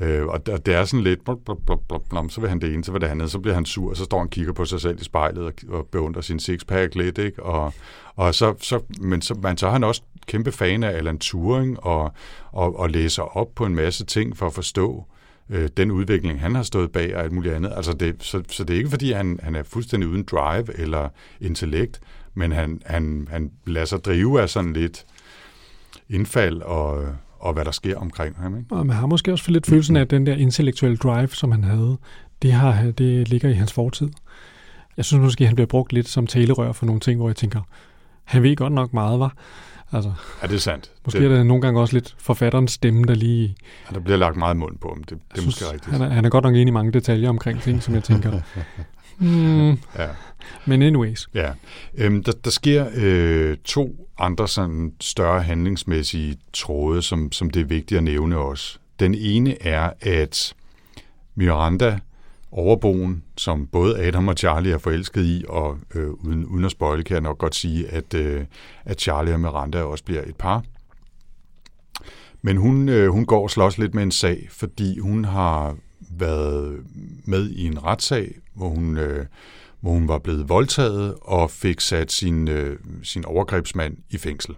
[0.00, 2.74] Øh, og det er sådan lidt, blop, blop, blop, blop, blop, så vil han det
[2.74, 4.52] ene, så vil det andet, så bliver han sur, og så står han og kigger
[4.52, 7.42] på sig selv i spejlet og, og beundrer sin sixpack lidt, ikke?
[7.42, 7.74] Og,
[8.16, 11.80] og så, så, men så, man, så er han også kæmpe fan af Alan Turing
[11.80, 12.12] og,
[12.52, 15.04] og, og læser op på en masse ting for at forstå
[15.50, 17.72] øh, den udvikling, han har stået bag og alt muligt andet.
[17.76, 21.08] Altså det, så, så det er ikke, fordi han, han er fuldstændig uden drive eller
[21.40, 22.00] intellekt,
[22.34, 25.06] men han, han, han lader sig drive af sådan lidt
[26.08, 28.56] indfald og, og hvad der sker omkring ham.
[28.58, 28.74] Ikke?
[28.74, 31.52] Og man har måske også for lidt følelsen af, at den der intellektuelle drive, som
[31.52, 31.96] han havde,
[32.42, 34.08] det, har, det ligger i hans fortid.
[34.96, 37.60] Jeg synes måske, han bliver brugt lidt som talerør for nogle ting, hvor jeg tænker,
[38.24, 39.34] han ved godt nok meget, var.
[39.92, 40.90] Altså, Ja, det er sandt.
[41.04, 43.56] måske det, er det nogle gange også lidt forfatterens stemme, der lige...
[43.90, 45.04] ja, der bliver lagt meget mund på ham.
[45.04, 45.92] Det, det er måske rigtigt.
[45.92, 48.40] Han er, han er godt nok inde i mange detaljer omkring ting, som jeg tænker...
[49.18, 50.08] hmm, Ja.
[50.66, 51.28] men anyways.
[51.34, 51.50] Ja,
[51.94, 57.64] øhm, der, der sker øh, to andre sådan større handlingsmæssige tråde, som, som det er
[57.64, 58.78] vigtigt at nævne også.
[59.00, 60.54] Den ene er, at
[61.34, 61.98] Miranda,
[62.52, 67.02] overboen, som både Adam og Charlie er forelsket i, og øh, uden, uden at spoile,
[67.02, 68.44] kan jeg nok godt sige, at, øh,
[68.84, 70.64] at Charlie og Miranda også bliver et par.
[72.42, 75.76] Men hun, øh, hun går og slås lidt med en sag, fordi hun har
[76.10, 76.82] været
[77.24, 79.26] med i en retssag, hvor hun, øh,
[79.80, 84.54] hvor hun var blevet voldtaget og fik sat sin, øh, sin overgrebsmand i fængsel.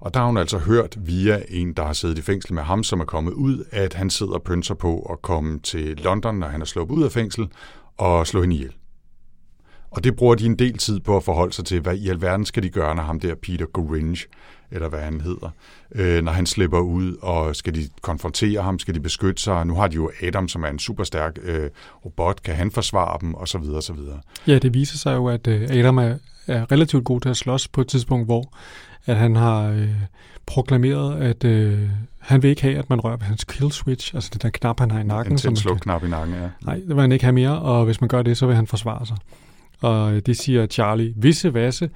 [0.00, 2.84] Og der har hun altså hørt via en, der har siddet i fængsel med ham,
[2.84, 6.48] som er kommet ud, at han sidder og pynser på at komme til London, når
[6.48, 7.48] han er sluppet ud af fængsel,
[7.98, 8.72] og slå hende ihjel.
[9.90, 12.46] Og det bruger de en del tid på at forholde sig til, hvad i alverden
[12.46, 14.18] skal de gøre, når ham der Peter Goringe,
[14.70, 15.50] eller hvad han hedder,
[15.94, 19.66] øh, når han slipper ud, og skal de konfrontere ham, skal de beskytte sig?
[19.66, 21.70] Nu har de jo Adam, som er en super stærk øh,
[22.04, 24.20] robot, kan han forsvare dem, og så videre, og så videre.
[24.46, 26.14] Ja, det viser sig jo, at øh, Adam er,
[26.46, 28.52] er relativt god til at slås på et tidspunkt, hvor
[29.06, 29.88] at han har øh,
[30.46, 31.88] proklameret, at øh,
[32.18, 34.80] han vil ikke have, at man rører ved hans kill switch, altså det der knap,
[34.80, 35.32] han har i nakken.
[35.32, 36.48] En kan- slukknap i nakken, ja.
[36.64, 38.66] Nej, det vil han ikke have mere, og hvis man gør det, så vil han
[38.66, 39.16] forsvare sig.
[39.80, 41.90] Og øh, det siger Charlie, visse vasse,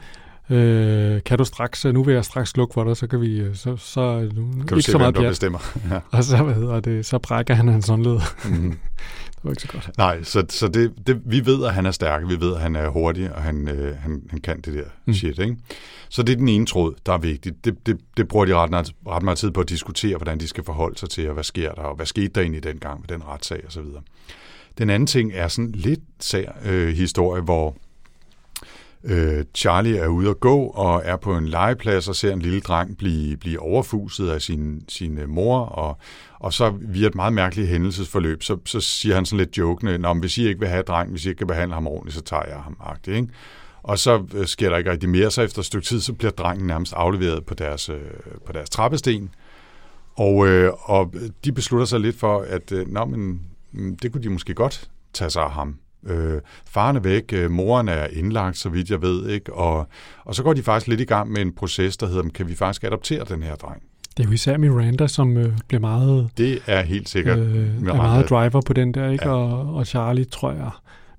[0.51, 3.55] øh, kan du straks, nu vil jeg straks slukke for dig, så kan vi, øh,
[3.57, 5.30] så, så nu Kan du ikke se, så hvem meget der pjat.
[5.30, 5.59] bestemmer?
[5.91, 6.01] ja.
[6.11, 8.18] Og så, hvad hedder det, så brækker han hans håndled.
[8.45, 8.70] Mhm.
[9.35, 9.91] det var ikke så godt.
[9.99, 12.76] Nej, så, så det, det, vi ved, at han er stærk, vi ved, at han
[12.76, 14.89] er hurtig, og han, øh, han, han kan det der Mm.
[15.07, 15.14] mm.
[15.14, 15.57] shit, ikke?
[16.09, 17.64] Så det er den ene tråd, der er vigtigt.
[17.64, 20.64] Det, det, det bruger de ret, ret meget tid på at diskutere, hvordan de skal
[20.64, 23.26] forholde sig til, og hvad sker der, og hvad skete der egentlig dengang med den
[23.28, 24.03] retssag og så videre.
[24.78, 27.76] Den anden ting er sådan lidt sær øh, historie, hvor
[29.04, 32.60] øh, Charlie er ude at gå og er på en legeplads og ser en lille
[32.60, 35.98] dreng blive, blive overfuset af sin, sin øh, mor, og,
[36.40, 40.12] og så via et meget mærkeligt hændelsesforløb, så, så siger han sådan lidt jokende, Nå,
[40.12, 42.22] men hvis I ikke vil have drengen, hvis I ikke kan behandle ham ordentligt, så
[42.22, 43.28] tager jeg ham, agtigt, ikke?
[43.82, 46.30] Og så øh, sker der ikke rigtig mere, så efter et stykke tid, så bliver
[46.30, 48.00] drengen nærmest afleveret på deres, øh,
[48.46, 49.30] på deres trappesten,
[50.16, 51.14] og, øh, og
[51.44, 53.40] de beslutter sig lidt for, at øh, nå, men,
[54.02, 55.78] det kunne de måske godt tage sig af ham.
[56.06, 59.52] Øh, faren er væk, øh, moren er indlagt, så vidt jeg ved, ikke?
[59.52, 59.88] Og,
[60.24, 62.54] og så går de faktisk lidt i gang med en proces, der hedder, kan vi
[62.54, 63.82] faktisk adoptere den her dreng?
[64.16, 67.38] Det er jo især Miranda, som øh, bliver meget, Det er helt sikkert.
[67.38, 69.28] øh, er meget driver på den der, ikke?
[69.28, 69.34] Ja.
[69.34, 70.70] Og, og Charlie, tror jeg,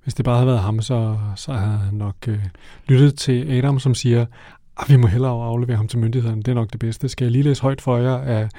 [0.03, 2.39] hvis det bare havde været ham, så, så havde han nok øh,
[2.87, 4.25] lyttet til Adam, som siger,
[4.79, 7.09] at vi må hellere aflevere ham til myndighederne, det er nok det bedste.
[7.09, 8.49] Skal jeg lige læse højt for jer af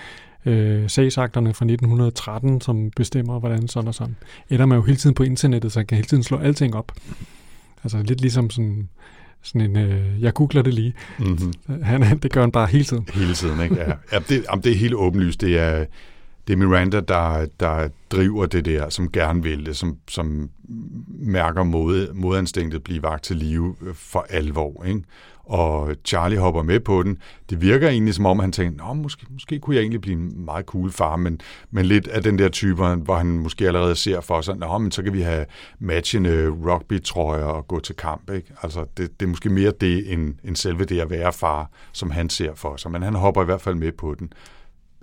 [0.47, 4.17] øh, sagsakterne fra 1913, som bestemmer, hvordan sådan og sådan.
[4.51, 6.93] Adam er jo hele tiden på internettet, så kan hele tiden slå alting op.
[7.85, 8.89] Altså lidt ligesom sådan,
[9.43, 10.95] sådan en, øh, jeg googler det lige.
[11.19, 11.83] Mm-hmm.
[11.83, 13.09] Han, han- det gør han bare hele tiden.
[13.15, 13.75] Hele tiden, ikke?
[13.77, 13.93] Ja.
[14.13, 15.41] ja det, jamen, det er helt åbenlyst.
[15.41, 15.85] Det er,
[16.47, 20.51] det er Miranda, der, der driver det der, som gerne vil det, som, som
[21.09, 24.85] mærker mod, modanstænket blive vagt til live øh, for alvor.
[24.85, 25.03] Ikke?
[25.45, 27.19] Og Charlie hopper med på den.
[27.51, 30.45] Det virker egentlig som om, han tænker, Nå, måske, måske kunne jeg egentlig blive en
[30.45, 31.41] meget cool far, men,
[31.71, 34.91] men lidt af den der type, hvor han måske allerede ser for sig, Nå, men
[34.91, 35.47] så kan vi have
[35.79, 38.31] matchende rugby-trøjer og gå til kamp.
[38.31, 38.53] Ikke?
[38.63, 42.11] Altså, det, det er måske mere det, end, end selve det at være far, som
[42.11, 42.91] han ser for sig.
[42.91, 44.33] Men han hopper i hvert fald med på den.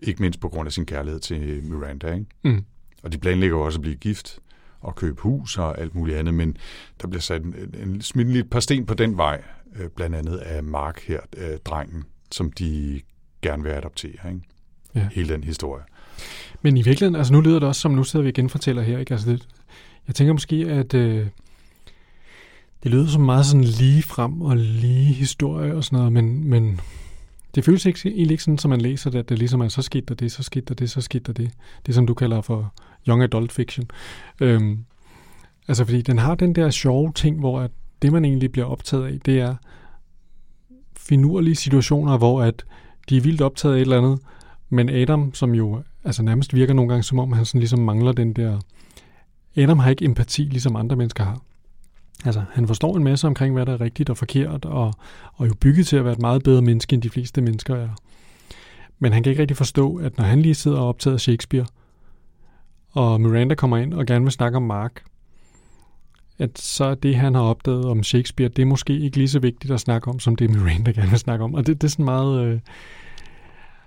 [0.04, 2.14] Ikke mindst på grund af sin kærlighed til Miranda.
[2.14, 2.26] Ikke?
[2.44, 2.64] Mm.
[3.04, 4.40] Og de planlægger også at blive gift
[4.82, 6.58] og købe hus og alt muligt andet, men
[7.02, 9.44] der bliver sat en, en, smidt par sten på den vej,
[9.76, 13.02] øh, blandt andet af Mark her, øh, drengen, som de
[13.42, 14.12] gerne vil adoptere.
[14.12, 14.42] Ikke?
[14.96, 15.08] Ja.
[15.12, 15.84] Hele den historie.
[16.62, 19.00] Men i virkeligheden, altså nu lyder det også som, nu sidder vi igen fortæller her,
[19.00, 19.14] ikke?
[19.14, 19.48] Altså det,
[20.08, 21.28] jeg tænker måske, at øh,
[22.84, 26.80] det lyder som meget sådan lige frem og lige historie og sådan noget, men, men
[27.56, 29.82] det føles ikke, egentlig ikke sådan, som man læser det, at det ligesom er, så
[29.82, 31.52] skete der det, så skete der det, så skete der det.
[31.86, 32.74] Det som du kalder for
[33.08, 33.86] young adult fiction.
[34.42, 34.86] Øhm,
[35.68, 39.06] altså fordi den har den der sjove ting, hvor at det man egentlig bliver optaget
[39.06, 39.56] af, det er
[40.98, 42.66] finurlige situationer, hvor at
[43.10, 44.20] de er vildt optaget af et eller andet,
[44.70, 48.12] men Adam, som jo altså nærmest virker nogle gange, som om han sådan ligesom mangler
[48.12, 48.60] den der...
[49.56, 51.42] Adam har ikke empati, ligesom andre mennesker har.
[52.26, 54.94] Altså, han forstår en masse omkring, hvad der er rigtigt og forkert, og,
[55.34, 57.90] og jo bygget til at være et meget bedre menneske, end de fleste mennesker er.
[59.00, 61.66] Men han kan ikke rigtig forstå, at når han lige sidder og optager Shakespeare,
[62.92, 65.04] og Miranda kommer ind og gerne vil snakke om Mark,
[66.40, 69.40] at så er det, han har opdaget om Shakespeare, det er måske ikke lige så
[69.40, 71.54] vigtigt at snakke om, som det Miranda gerne vil snakke om.
[71.54, 72.46] Og det, det er sådan meget...
[72.46, 72.60] Øh,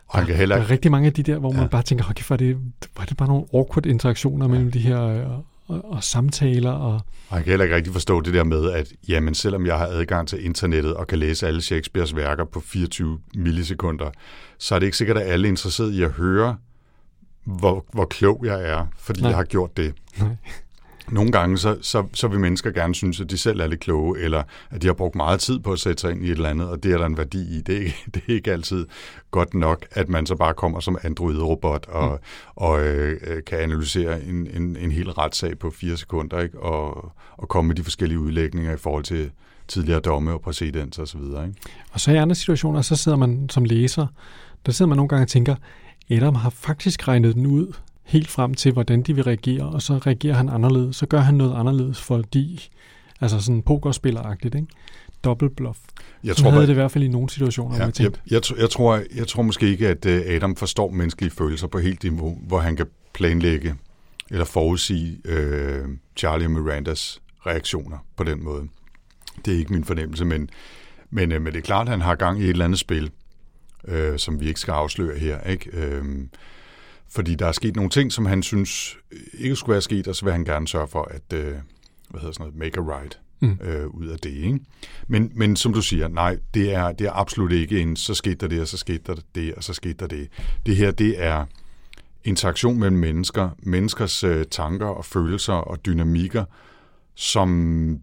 [0.07, 1.66] Og han kan heller der er rigtig mange af de der, hvor man Ja.
[1.66, 2.57] bare tænker, okay, for det,
[3.01, 5.27] er det bare nogle awkward interaktioner mellem de her øh,
[5.67, 6.71] og, og samtaler.
[6.71, 6.93] Og,
[7.29, 9.87] Og han kan heller ikke rigtig forstå det der med, at jamen, selvom jeg har
[9.87, 14.11] adgang til internettet og kan læse alle Shakespeares værker på 24 millisekunder,
[14.59, 16.57] så er det ikke sikkert, at alle er interesseret i at høre,
[17.45, 19.21] hvor, hvor klog jeg er, fordi.
[19.21, 19.29] Nej.
[19.29, 19.95] jeg har gjort det.
[20.19, 20.37] Nej.
[21.11, 24.18] Nogle gange, så, så, så vil mennesker gerne synes, at de selv er lidt kloge,
[24.18, 26.48] eller at de har brugt meget tid på at sætte sig ind i et eller
[26.48, 27.61] andet, og det er der en værdi i.
[27.61, 28.86] Det er ikke, det er ikke altid
[29.30, 32.18] godt nok, at man så bare kommer som android-robot og, mm.
[32.57, 36.61] og øh, øh, kan analysere en, en, en hel retssag på fire sekunder, ikke?
[36.61, 39.30] Og, og komme med de forskellige udlægninger i forhold til
[39.68, 41.46] tidligere domme og præcedens og så videre.
[41.46, 41.61] Ikke?
[41.92, 44.07] og så i andre situationer, så sidder man som læser,
[44.66, 45.54] der sidder man nogle gange og tænker,
[46.11, 47.72] Adam har faktisk regnet den ud
[48.07, 50.96] helt frem til, hvordan de vil reagere, og så reagerer han anderledes.
[50.96, 52.68] Så gør han noget anderledes, fordi,
[53.20, 54.66] altså sådan pokerspilleragtigt, ikke?
[55.24, 55.78] Dobbelt bluff.
[56.24, 58.11] Jeg Sådan tror, havde bare- det i hvert fald i nogle situationer, Ja, jeg jeg,
[58.30, 62.02] jeg, jeg, tror, jeg tror måske ikke, at øh, Adam forstår menneskelige følelser på helt
[62.02, 63.74] niveau, hvor han kan planlægge
[64.30, 65.84] eller forudsige øh,
[66.16, 68.62] Charlie og Mirandas reaktioner på den måde.
[69.44, 70.50] Det er ikke min fornemmelse, men,
[71.11, 73.11] men, øh, men det er klart, at han har gang i et eller andet spil,
[73.88, 75.40] øh, som vi ikke skal afsløre her.
[75.40, 75.70] Ikke?
[75.72, 76.04] Øh,
[77.11, 78.96] fordi der er sket nogle ting, som han synes
[79.38, 81.54] ikke skulle være sket, og så vil han gerne sørge for at øh,
[82.11, 83.59] hvad hedder sådan noget, make a right mm.
[83.62, 84.30] øh, ud af det.
[84.30, 84.61] Ikke?
[85.07, 88.34] Men, men som du siger, nej, det er, det er absolut ikke en, så skete
[88.34, 90.28] der det, og så skete der det, og så skete der det.
[90.66, 91.44] Det her, det er
[92.24, 96.44] interaktion mellem mennesker, menneskers øh, tanker og følelser og dynamikker,
[97.14, 98.00] som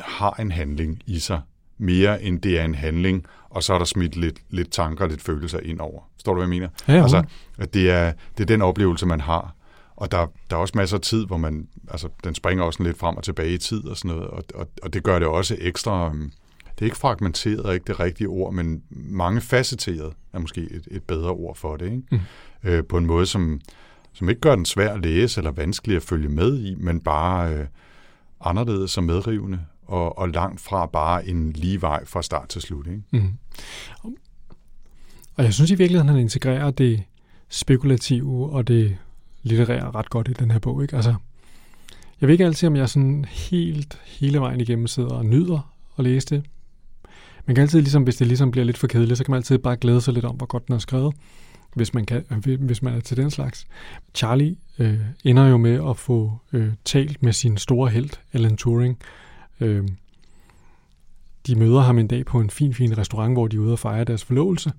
[0.00, 1.40] har en handling i sig,
[1.78, 5.10] mere end det er en handling, og så er der smidt lidt, lidt tanker og
[5.10, 6.02] lidt følelser ind over.
[6.14, 6.68] Forstår du, hvad jeg mener?
[6.88, 7.22] Ja, altså,
[7.58, 9.54] at det er, det er den oplevelse, man har.
[9.96, 12.98] Og der, der er også masser af tid, hvor man, altså den springer også lidt
[12.98, 15.56] frem og tilbage i tid og sådan noget, og, og, og det gør det også
[15.60, 16.32] ekstra, øhm,
[16.74, 21.02] det er ikke fragmenteret, ikke det rigtige ord, men mange facetteret er måske et, et
[21.02, 22.02] bedre ord for det, ikke?
[22.10, 22.20] Mm.
[22.64, 23.60] Øh, på en måde, som,
[24.12, 27.54] som ikke gør den svær at læse eller vanskelig at følge med i, men bare
[27.54, 27.66] øh,
[28.40, 32.86] anderledes og medrivende, og, og langt fra bare en lige vej fra start til slut.
[32.86, 33.02] Ikke?
[33.10, 33.38] Mm.
[35.36, 37.02] Og jeg synes i virkeligheden, han integrerer det
[37.48, 38.96] spekulative og det
[39.42, 40.82] litterære ret godt i den her bog.
[40.82, 40.96] Ikke?
[40.96, 41.14] Altså,
[42.20, 46.04] jeg ved ikke altid, om jeg sådan helt hele vejen igennem sidder og nyder at
[46.04, 46.44] læse det.
[47.46, 49.58] Man kan altid, ligesom, hvis det ligesom bliver lidt for kedeligt, så kan man altid
[49.58, 51.14] bare glæde sig lidt om, hvor godt den er skrevet,
[51.74, 52.24] hvis man, kan,
[52.58, 53.66] hvis man er til den slags.
[54.14, 58.98] Charlie øh, ender jo med at få øh, talt med sin store held, Alan Turing,
[58.98, 59.23] Øh,
[61.46, 63.78] de møder ham en dag på en fin, fin restaurant, hvor de er ude og
[63.78, 64.72] fejre deres forlovelse.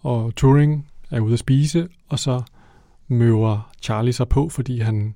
[0.00, 2.42] Og Turing er ude at spise, og så
[3.08, 5.14] møver Charlie sig på, fordi han,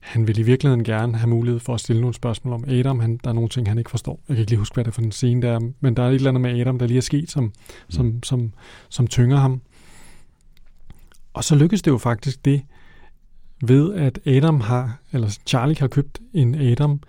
[0.00, 3.00] han vil i virkeligheden gerne have mulighed for at stille nogle spørgsmål om Adam.
[3.00, 4.20] Han, der er nogle ting, han ikke forstår.
[4.28, 6.02] Jeg kan ikke lige huske, hvad det er for en scene der er, men der
[6.02, 7.52] er et eller andet med Adam, der lige er sket, som, mm.
[7.88, 8.52] som, som,
[8.88, 9.60] som tynger ham.
[11.34, 12.62] Og så lykkes det jo faktisk det,
[13.62, 17.00] ved at Adam har, eller Charlie har købt en Adam,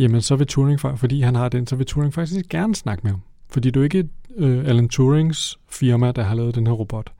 [0.00, 3.10] jamen så vil Turing, fordi han har den, så vil Turing faktisk gerne snakke med
[3.10, 3.20] ham.
[3.48, 7.12] Fordi det er ikke øh, Alan Turings firma, der har lavet den her robot.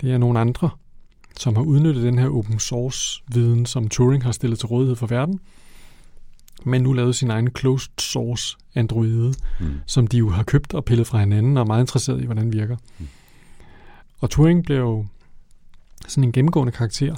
[0.00, 0.70] Det er nogle andre,
[1.36, 5.06] som har udnyttet den her open source viden, som Turing har stillet til rådighed for
[5.06, 5.40] verden,
[6.64, 9.74] men nu lavet sin egen closed source androide, mm.
[9.86, 12.44] som de jo har købt og pillet fra hinanden og er meget interesseret i, hvordan
[12.44, 12.76] den virker.
[12.98, 13.08] Mm.
[14.20, 15.06] Og Turing blev jo
[16.08, 17.16] sådan en gennemgående karakter,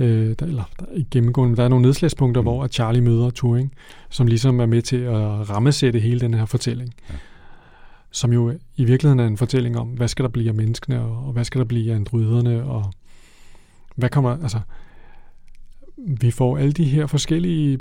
[0.00, 2.44] Øh, der, eller der, ikke gennemgående, der er nogle nedslagspunkter, mm.
[2.44, 3.72] hvor at Charlie møder Turing,
[4.10, 6.94] som ligesom er med til at rammesætte hele den her fortælling.
[7.10, 7.14] Ja.
[8.10, 11.26] Som jo i virkeligheden er en fortælling om, hvad skal der blive af menneskene, og,
[11.26, 12.92] og hvad skal der blive af androiderne, og
[13.96, 14.60] hvad kommer, altså,
[15.96, 17.78] vi får alle de her forskellige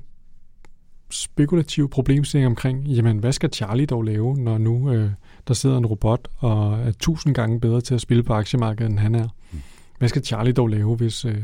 [1.11, 5.11] spekulative problemstillinger omkring, jamen, hvad skal Charlie dog lave, når nu øh,
[5.47, 8.99] der sidder en robot og er tusind gange bedre til at spille på aktiemarkedet, end
[8.99, 9.27] han er?
[9.51, 9.59] Mm.
[9.97, 11.43] Hvad skal Charlie dog lave, hvis, øh,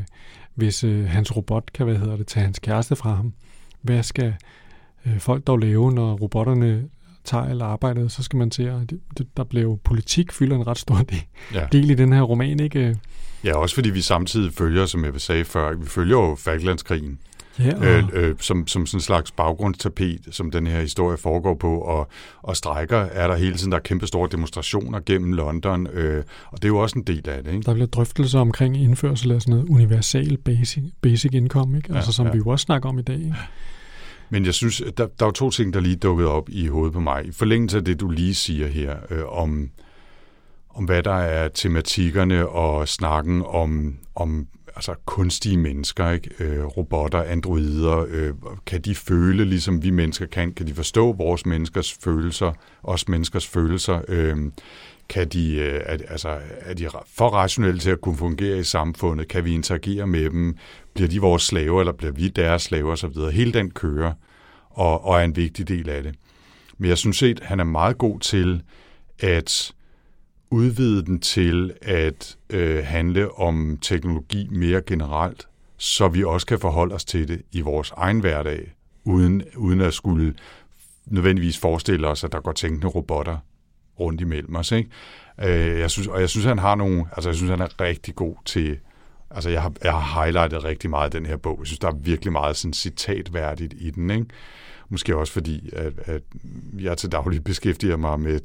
[0.56, 3.32] hvis øh, hans robot kan, hvad hedder det, tage hans kæreste fra ham?
[3.82, 4.34] Hvad skal
[5.06, 6.88] øh, folk dog lave, når robotterne
[7.24, 8.12] tager alt arbejdet?
[8.12, 8.92] Så skal man se, at
[9.36, 11.22] der blev politik fylder en ret stor del,
[11.54, 11.66] ja.
[11.72, 12.96] del i den her roman, ikke?
[13.44, 17.18] Ja, også fordi vi samtidig følger, som jeg sagde før, vi følger jo Falklandskrigen
[17.58, 17.86] ja, og...
[17.86, 22.08] øh, øh, som, som sådan en slags baggrundstapet, som den her historie foregår på, og,
[22.42, 26.58] og strækker er der hele tiden, der er kæmpe store demonstrationer gennem London, øh, og
[26.58, 27.52] det er jo også en del af det.
[27.52, 27.62] Ikke?
[27.62, 31.94] Der bliver drøftelser omkring indførsel af sådan noget universal basic, basic income, ikke?
[31.94, 32.32] Altså, ja, som ja.
[32.32, 33.18] vi jo også snakker om i dag.
[33.18, 33.34] Ikke?
[34.30, 37.00] Men jeg synes, der, der er to ting, der lige dukkede op i hovedet på
[37.00, 37.26] mig.
[37.26, 39.70] I forlængelse af det, du lige siger her, øh, om,
[40.70, 44.46] om hvad der er tematikkerne og snakken om, om
[44.76, 46.30] altså kunstige mennesker, ikke?
[46.38, 48.34] Øh, robotter, androider, øh,
[48.66, 50.52] kan de føle, ligesom vi mennesker kan?
[50.52, 52.52] Kan de forstå vores menneskers følelser,
[52.82, 54.00] os menneskers følelser?
[54.08, 54.36] Øh,
[55.08, 59.28] kan de, øh, er, altså, er de for rationelle til at kunne fungere i samfundet?
[59.28, 60.56] Kan vi interagere med dem?
[60.94, 63.30] Bliver de vores slaver, eller bliver vi deres slaver Så videre.
[63.30, 64.12] Hele den kører,
[64.70, 66.14] og, og er en vigtig del af det.
[66.78, 68.62] Men jeg synes at han er meget god til
[69.18, 69.72] at
[70.50, 76.94] udvide den til at øh, handle om teknologi mere generelt, så vi også kan forholde
[76.94, 78.74] os til det i vores egen hverdag,
[79.04, 80.34] uden, uden at skulle
[81.06, 83.38] nødvendigvis forestille os, at der går tænkende robotter
[84.00, 84.72] rundt imellem os.
[84.72, 84.90] Ikke?
[85.42, 88.14] Øh, jeg synes, og jeg synes, han har nogle, altså jeg synes, han er rigtig
[88.14, 88.78] god til,
[89.30, 91.56] altså jeg har, jeg har highlightet rigtig meget den her bog.
[91.60, 94.10] Jeg synes, der er virkelig meget sådan citatværdigt i den.
[94.10, 94.26] Ikke?
[94.88, 96.22] Måske også fordi, at, at
[96.78, 98.40] jeg til daglig beskæftiger mig med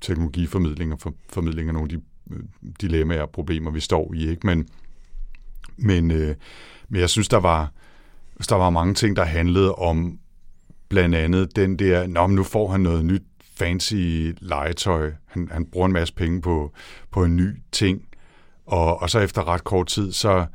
[0.00, 2.42] teknologiformidling og for, formidling af nogle af de øh,
[2.80, 4.28] dilemmaer og problemer, vi står i.
[4.28, 4.46] Ikke?
[4.46, 4.68] Men,
[5.76, 6.34] men, øh,
[6.88, 7.72] men jeg synes, der var,
[8.48, 10.18] der var mange ting, der handlede om
[10.88, 13.22] blandt andet den der, Nå, men nu får han noget nyt
[13.54, 13.94] fancy
[14.40, 15.12] legetøj.
[15.26, 16.72] Han, han bruger en masse penge på,
[17.10, 18.08] på en ny ting.
[18.66, 20.46] Og, og så efter ret kort tid, så,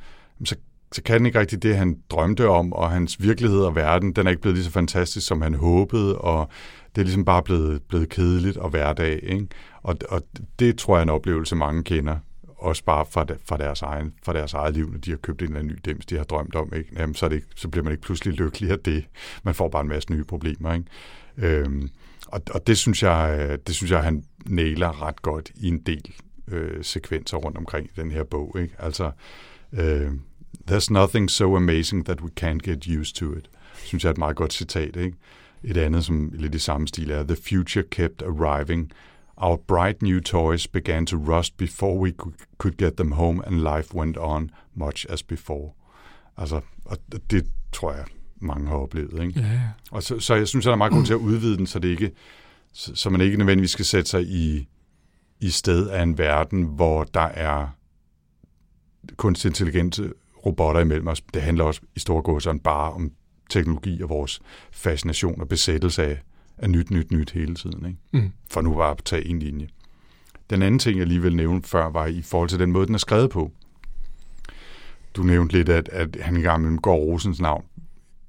[0.45, 0.55] så
[0.91, 4.27] så kan den ikke rigtig det, han drømte om, og hans virkelighed og verden, den
[4.27, 6.49] er ikke blevet lige så fantastisk, som han håbede, og
[6.95, 9.19] det er ligesom bare blevet, blevet kedeligt og hverdag.
[9.23, 9.47] Ikke?
[9.83, 10.21] Og, og
[10.59, 12.17] det tror jeg er en oplevelse, mange kender,
[12.57, 15.47] også bare fra, fra, deres, egen, fra deres eget liv, når de har købt en
[15.47, 16.89] eller anden ny dims, de har drømt om, ikke?
[16.99, 19.05] Jamen, så, er det ikke, så bliver man ikke pludselig lykkelig af det.
[19.43, 20.73] Man får bare en masse nye problemer.
[20.73, 20.85] Ikke?
[21.37, 21.89] Øhm,
[22.27, 26.13] og, og det synes jeg, det synes jeg, han næler ret godt i en del
[26.47, 28.55] øh, sekvenser rundt omkring i den her bog.
[28.59, 28.75] Ikke?
[28.79, 29.11] Altså,
[29.73, 30.11] øh,
[30.67, 33.49] There's nothing so amazing that we can't get used to it.
[33.85, 34.95] Synes jeg er et meget godt citat.
[34.95, 35.17] Ikke?
[35.63, 38.91] Et andet, som lidt i samme stil er, The future kept arriving.
[39.37, 42.13] Our bright new toys began to rust before we
[42.57, 45.71] could get them home, and life went on much as before.
[46.37, 46.97] Altså, og
[47.29, 48.05] det tror jeg,
[48.39, 49.23] mange har oplevet.
[49.23, 49.39] Ikke?
[49.39, 49.61] Ja, ja.
[49.91, 51.87] Og så, så jeg synes, at er meget god til at udvide den, så, det
[51.87, 52.11] ikke,
[52.73, 54.67] så, så man ikke nødvendigvis skal sætte sig i,
[55.39, 57.67] i sted af en verden, hvor der er
[59.17, 60.01] kunstig intelligens
[60.47, 61.21] robotter imellem os.
[61.33, 63.11] Det handler også i store gåsøjne bare om
[63.49, 64.41] teknologi og vores
[64.71, 66.19] fascination og besættelse af,
[66.57, 67.85] af nyt, nyt, nyt hele tiden.
[67.85, 67.99] Ikke?
[68.11, 68.31] Mm.
[68.51, 69.67] For nu bare at tage en linje.
[70.49, 72.95] Den anden ting, jeg lige vil nævne før, var i forhold til den måde, den
[72.95, 73.51] er skrevet på.
[75.15, 77.65] Du nævnte lidt, at, at han engang med går Rosens navn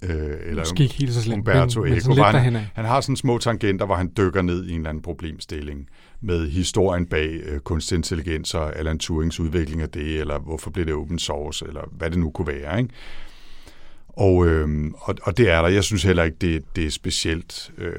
[0.03, 2.09] øh, eller Måske ikke helt så slemt, Umberto men, Eco.
[2.09, 5.03] Men han, han har sådan små tangenter, hvor han dykker ned i en eller anden
[5.03, 5.89] problemstilling
[6.21, 10.87] med historien bag øh, kunstig intelligens og Alan Turings udvikling af det, eller hvorfor blev
[10.87, 12.79] det open source, eller hvad det nu kunne være.
[12.79, 12.91] Ikke?
[14.09, 15.69] Og, øh, og, og det er der.
[15.69, 17.71] Jeg synes heller ikke, det, det er specielt...
[17.79, 17.93] Øh,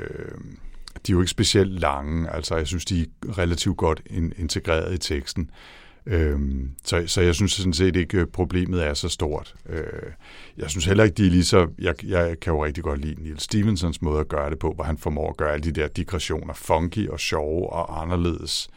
[1.07, 4.01] de er jo ikke specielt lange, altså jeg synes, de er relativt godt
[4.37, 5.49] integreret i teksten.
[6.11, 9.55] Øhm, så, så jeg synes sådan set ikke, øh, problemet er så stort.
[9.69, 9.83] Øh,
[10.57, 11.67] jeg synes heller ikke, de er lige så...
[11.79, 14.83] Jeg, jeg kan jo rigtig godt lide Neil Stevensons måde at gøre det på, hvor
[14.83, 18.69] han formår at gøre alle de der digressioner funky og sjove og anderledes.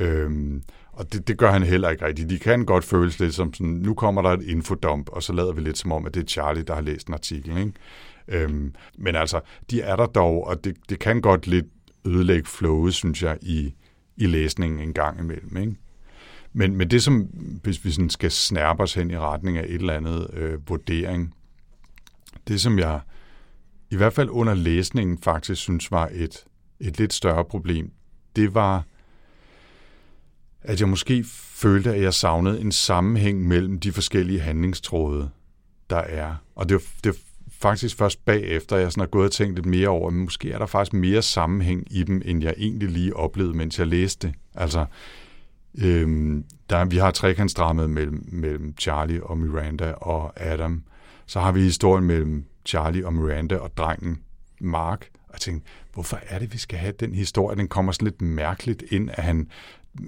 [0.00, 0.62] Øhm,
[0.92, 2.30] og det, det gør han heller ikke rigtigt.
[2.30, 5.52] De kan godt føles lidt som sådan, nu kommer der et infodump, og så lader
[5.52, 7.58] vi lidt som om, at det er Charlie, der har læst en artikel.
[7.58, 7.72] Ikke?
[8.28, 11.66] Øhm, men altså, de er der dog, og det, det kan godt lidt
[12.06, 13.74] ødelægge flowet, synes jeg, i,
[14.16, 15.56] i læsningen en gang imellem.
[15.56, 15.76] Ikke?
[16.58, 17.20] Men, men det, som
[17.62, 21.34] hvis vi sådan skal snærpe os hen i retning af et eller andet øh, vurdering,
[22.48, 23.00] det som jeg
[23.90, 26.44] i hvert fald under læsningen faktisk synes var et,
[26.80, 27.90] et lidt større problem,
[28.36, 28.84] det var,
[30.62, 35.30] at jeg måske følte, at jeg savnede en sammenhæng mellem de forskellige handlingstråde,
[35.90, 36.34] der er.
[36.54, 37.18] Og det var, det var
[37.50, 40.58] faktisk først bagefter, jeg sådan har gået og tænkt lidt mere over, at måske er
[40.58, 44.34] der faktisk mere sammenhæng i dem, end jeg egentlig lige oplevede, mens jeg læste.
[44.54, 44.86] Altså,
[45.82, 50.82] Øhm, der, vi har trekantsdrammet mellem, mellem Charlie og Miranda og Adam.
[51.26, 54.18] Så har vi historien mellem Charlie og Miranda og drengen
[54.60, 55.08] Mark.
[55.14, 57.56] Og jeg tænkte, hvorfor er det, vi skal have den historie?
[57.56, 59.50] Den kommer sådan lidt mærkeligt ind, at han,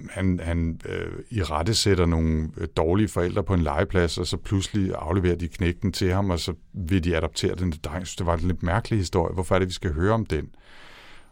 [0.09, 4.37] han, han øh, i rette sætter nogle øh, dårlige forældre på en legeplads, og så
[4.37, 7.99] pludselig afleverer de knægten til ham, og så vil de adoptere den dreng.
[7.99, 9.33] Jeg synes, det var en lidt mærkelig historie.
[9.33, 10.49] Hvorfor er det, vi skal høre om den?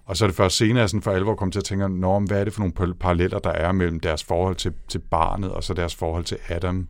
[0.08, 2.20] Og så er det først senere, jeg sådan for alvor kom til at tænke, Nå,
[2.20, 5.64] hvad er det for nogle paralleller, der er mellem deres forhold til, til barnet, og
[5.64, 6.88] så deres forhold til Adam,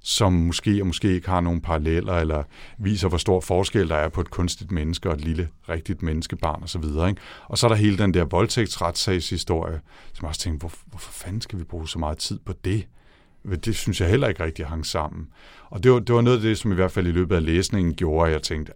[0.00, 2.42] som måske og måske ikke har nogen paralleller, eller
[2.78, 6.62] viser, hvor stor forskel der er på et kunstigt menneske og et lille, rigtigt menneskebarn
[6.62, 6.84] osv.
[6.84, 7.14] Og,
[7.48, 9.80] og så er der hele den der voldtægtsretssagshistorie,
[10.12, 12.86] som jeg også tænkte, hvor, hvorfor fanden skal vi bruge så meget tid på det?
[13.64, 15.28] Det synes jeg heller ikke rigtig hang sammen.
[15.70, 17.44] Og det var, det var noget af det, som i hvert fald i løbet af
[17.44, 18.72] læsningen gjorde, at jeg tænkte,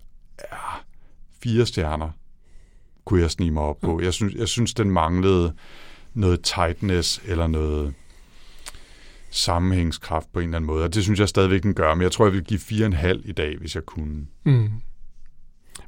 [0.52, 0.56] ja,
[1.42, 2.10] fire stjerner,
[3.04, 4.00] kunne jeg snige mig op på.
[4.00, 5.52] Jeg synes, jeg synes den manglede
[6.14, 7.94] noget tightness eller noget
[9.30, 12.12] sammenhængskraft på en eller anden måde, og det synes jeg stadigvæk, den gør, men jeg
[12.12, 14.26] tror, jeg vil give fire en halv i dag, hvis jeg kunne.
[14.44, 14.70] Mm.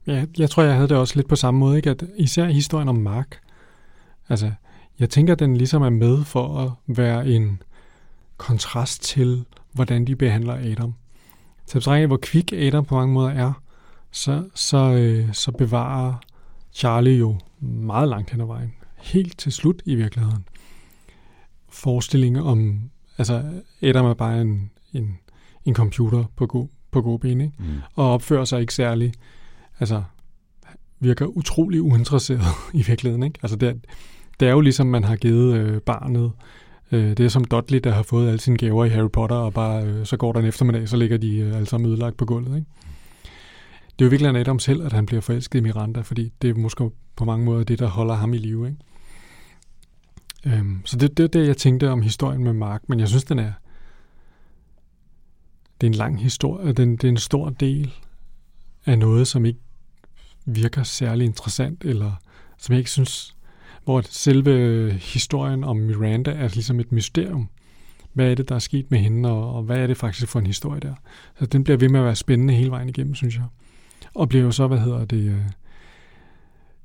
[0.07, 1.91] Ja, jeg tror, jeg havde det også lidt på samme måde, ikke?
[1.91, 3.39] at især historien om Mark,
[4.29, 4.51] altså,
[4.99, 7.63] jeg tænker, at den ligesom er med for at være en
[8.37, 10.95] kontrast til, hvordan de behandler Adam.
[11.67, 13.53] Så betragtning hvor kvik Adam på mange måder er,
[14.11, 16.15] så, så, øh, så bevarer
[16.73, 18.73] Charlie jo meget langt hen ad vejen.
[18.97, 20.45] Helt til slut i virkeligheden.
[21.69, 22.81] Forestillinger om,
[23.19, 23.45] altså
[23.83, 25.19] Adam er bare en, en,
[25.65, 27.53] en computer på god, på god ben, ikke?
[27.59, 27.65] Mm.
[27.95, 29.13] og opfører sig ikke særlig,
[29.81, 30.03] altså
[31.01, 32.45] virker utrolig uinteresseret
[32.81, 33.23] i virkeligheden.
[33.23, 33.39] Ikke?
[33.43, 33.85] Altså det,
[34.41, 36.33] det er jo ligesom, man har givet øh, barnet,
[36.93, 39.55] øh, det er som Dudley, der har fået alle sine gaver i Harry Potter, og
[39.55, 42.25] bare øh, så går der en eftermiddag, så ligger de øh, alle sammen ødelagt på
[42.25, 42.57] gulvet.
[42.57, 42.67] Ikke?
[43.99, 46.55] Det er jo virkelig Adams selv, at han bliver forelsket i Miranda, fordi det er
[46.55, 48.67] måske på mange måder det, der holder ham i live.
[48.67, 50.59] Ikke?
[50.59, 53.25] Øhm, så det, det er det, jeg tænkte om historien med Mark, men jeg synes,
[53.25, 53.53] den er
[55.81, 57.95] det er en lang historie, den, det er en stor del
[58.87, 59.61] af noget, som ikke
[60.45, 62.13] virker særlig interessant, eller
[62.59, 63.37] som jeg ikke synes,
[63.85, 67.49] hvor selve historien om Miranda er ligesom et mysterium.
[68.13, 70.39] hvad er det, der er sket med hende, og, og hvad er det faktisk for
[70.39, 70.95] en historie der.
[71.39, 73.45] Så den bliver ved med at være spændende hele vejen igennem, synes jeg.
[74.15, 75.43] Og bliver jo så, hvad hedder det, øh,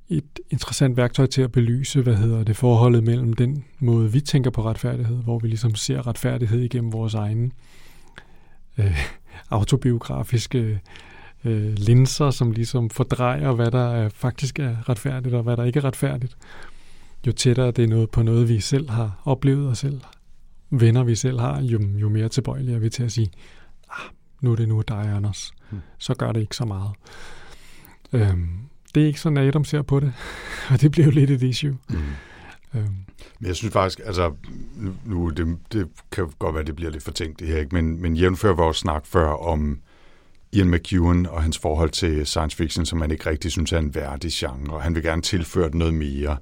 [0.09, 4.49] et interessant værktøj til at belyse, hvad hedder det, forholdet mellem den måde, vi tænker
[4.49, 7.51] på retfærdighed, hvor vi ligesom ser retfærdighed igennem vores egne
[8.77, 8.97] øh,
[9.49, 10.79] autobiografiske
[11.45, 15.79] øh, linser, som ligesom fordrejer, hvad der er, faktisk er retfærdigt, og hvad der ikke
[15.79, 16.37] er retfærdigt.
[17.27, 20.01] Jo tættere det er noget på noget, vi selv har oplevet og selv
[20.69, 23.31] venner, vi selv har, jo, jo mere tilbøjelige er vi til at sige,
[23.89, 24.09] ah,
[24.41, 25.53] nu er det nu dig, Anders.
[25.69, 25.79] Hmm.
[25.97, 26.91] Så gør det ikke så meget.
[28.13, 28.49] Øhm,
[28.95, 30.13] det er ikke sådan, Adam ser på det,
[30.71, 31.77] og det bliver jo lidt et issue.
[31.89, 31.97] Mm.
[32.75, 32.95] Øhm.
[33.39, 34.33] Men jeg synes faktisk, altså,
[35.05, 37.75] nu, det, det kan godt være, det bliver lidt for tænkt det her, ikke?
[37.75, 39.79] men, men jævnfør vores snak før om
[40.51, 43.95] Ian McEwan og hans forhold til science fiction, som man ikke rigtig synes er en
[43.95, 46.37] værdig genre, og han vil gerne tilføre noget mere.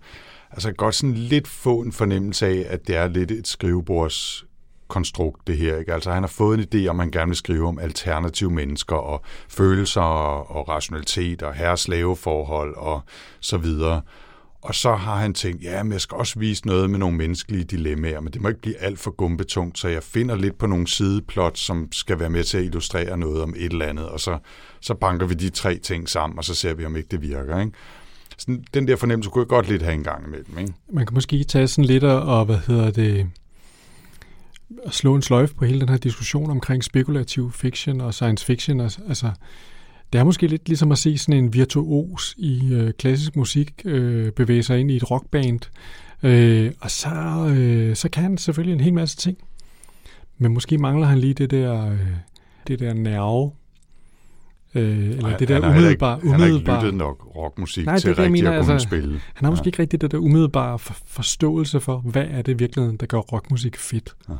[0.51, 4.44] Altså godt sådan lidt få en fornemmelse af, at det er lidt et skrivebords
[4.87, 5.77] konstrukt, det her.
[5.77, 5.93] Ikke?
[5.93, 8.95] Altså han har fået en idé om, at han gerne vil skrive om alternative mennesker
[8.95, 13.01] og følelser og rationalitet og herreslaveforhold og
[13.39, 14.01] så videre.
[14.61, 17.63] Og så har han tænkt, ja, men jeg skal også vise noget med nogle menneskelige
[17.63, 20.87] dilemmaer, men det må ikke blive alt for gumbetungt, så jeg finder lidt på nogle
[20.87, 24.37] sideplot, som skal være med til at illustrere noget om et eller andet, og så,
[24.81, 27.59] så banker vi de tre ting sammen, og så ser vi, om ikke det virker.
[27.59, 27.71] Ikke?
[28.37, 30.57] Sådan, den der fornemmelse kunne jeg godt lidt have en gang imellem.
[30.59, 30.73] Ikke?
[30.93, 33.29] Man kan måske tage sådan lidt og, hvad hedder det,
[34.85, 38.79] at slå en sløjf på hele den her diskussion omkring spekulativ fiction og science fiction.
[38.79, 39.31] Altså,
[40.13, 44.31] det er måske lidt ligesom at se sådan en virtuos i øh, klassisk musik øh,
[44.31, 45.59] bevæge sig ind i et rockband.
[46.23, 47.09] Øh, og så,
[47.57, 49.37] øh, så kan han selvfølgelig en hel masse ting.
[50.37, 51.99] Men måske mangler han lige det der, øh,
[52.67, 53.51] det der nerve,
[54.75, 56.19] Øh, eller Nej, det der umiddelbare...
[56.23, 59.21] Han har ikke lyttet nok rockmusik Nej, til det, rigtig mener, at kunne altså, spille.
[59.33, 59.67] Han har måske ja.
[59.67, 63.17] ikke rigtig det der umiddelbare for, forståelse for, hvad er det i virkeligheden, der gør
[63.17, 64.15] rockmusik fedt.
[64.29, 64.33] Ja.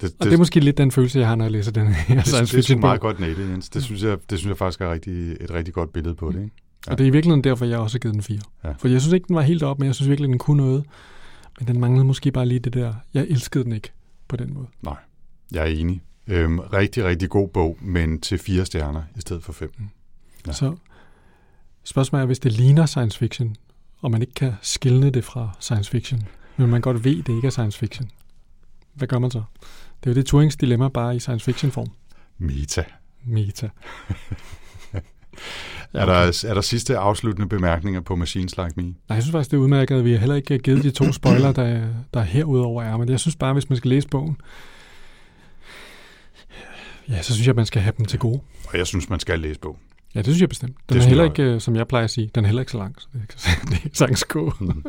[0.00, 1.88] Det, og det, det er måske lidt den følelse, jeg har, når jeg læser den
[1.88, 3.68] her det, science fiction Det er meget godt nætte, Jens.
[3.68, 6.42] Det synes, jeg, det synes jeg faktisk er rigtig, et rigtig godt billede på det.
[6.42, 6.54] Ikke?
[6.86, 6.92] Ja.
[6.92, 8.38] Og det er i virkeligheden derfor, jeg også har givet den 4.
[8.64, 8.72] Ja.
[8.78, 10.84] For jeg synes ikke, den var helt op, men jeg synes virkelig, den kunne noget.
[11.58, 12.94] Men den manglede måske bare lige det der.
[13.14, 13.92] Jeg elskede den ikke
[14.28, 14.66] på den måde.
[14.82, 14.96] Nej,
[15.52, 16.02] jeg er enig.
[16.26, 19.72] Øhm, rigtig, rigtig god bog, men til fire stjerner i stedet for fem.
[19.78, 19.88] Mm.
[20.46, 20.52] Ja.
[20.52, 20.76] Så
[21.84, 23.56] spørgsmålet er, hvis det ligner science fiction,
[24.00, 27.46] og man ikke kan skille det fra science fiction, men man godt ved, det ikke
[27.46, 28.10] er science fiction,
[28.94, 29.42] hvad gør man så?
[30.06, 31.86] Det er jo det Turings dilemma bare i science fiction form.
[32.38, 32.84] Meta.
[33.24, 33.68] Meta.
[35.94, 38.82] er, der, er der sidste afsluttende bemærkninger på Machines Like Me?
[38.82, 40.04] Nej, jeg synes faktisk, det er udmærket.
[40.04, 42.96] Vi har heller ikke givet de to spoiler, der, der herudover er.
[42.96, 44.36] Men jeg synes bare, hvis man skal læse bogen,
[47.08, 48.40] ja, så synes jeg, man skal have dem til gode.
[48.68, 49.78] Og jeg synes, man skal læse bogen.
[50.14, 50.76] Ja, det synes jeg bestemt.
[50.88, 52.72] Den det er heller ikke, øh, som jeg plejer at sige, den er heller ikke
[52.72, 54.52] så lang, så det er, er sagtens gå.
[54.60, 54.84] Mm.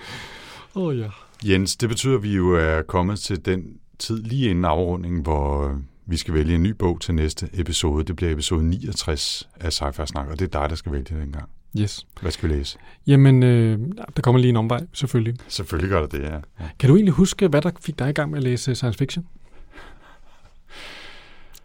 [0.74, 1.08] oh, ja.
[1.44, 5.68] Jens, det betyder, at vi jo er kommet til den tid lige inden afrundingen, hvor
[5.68, 5.76] øh,
[6.06, 8.04] vi skal vælge en ny bog til næste episode.
[8.04, 11.32] Det bliver episode 69 af sci Snak, og det er dig, der skal vælge den
[11.32, 11.48] gang.
[11.78, 12.06] Yes.
[12.20, 12.78] Hvad skal vi læse?
[13.06, 13.78] Jamen, øh,
[14.16, 15.36] der kommer lige en omvej, selvfølgelig.
[15.48, 16.34] Selvfølgelig gør det det, ja.
[16.34, 16.68] ja.
[16.78, 19.26] Kan du egentlig huske, hvad der fik dig i gang med at læse science fiction?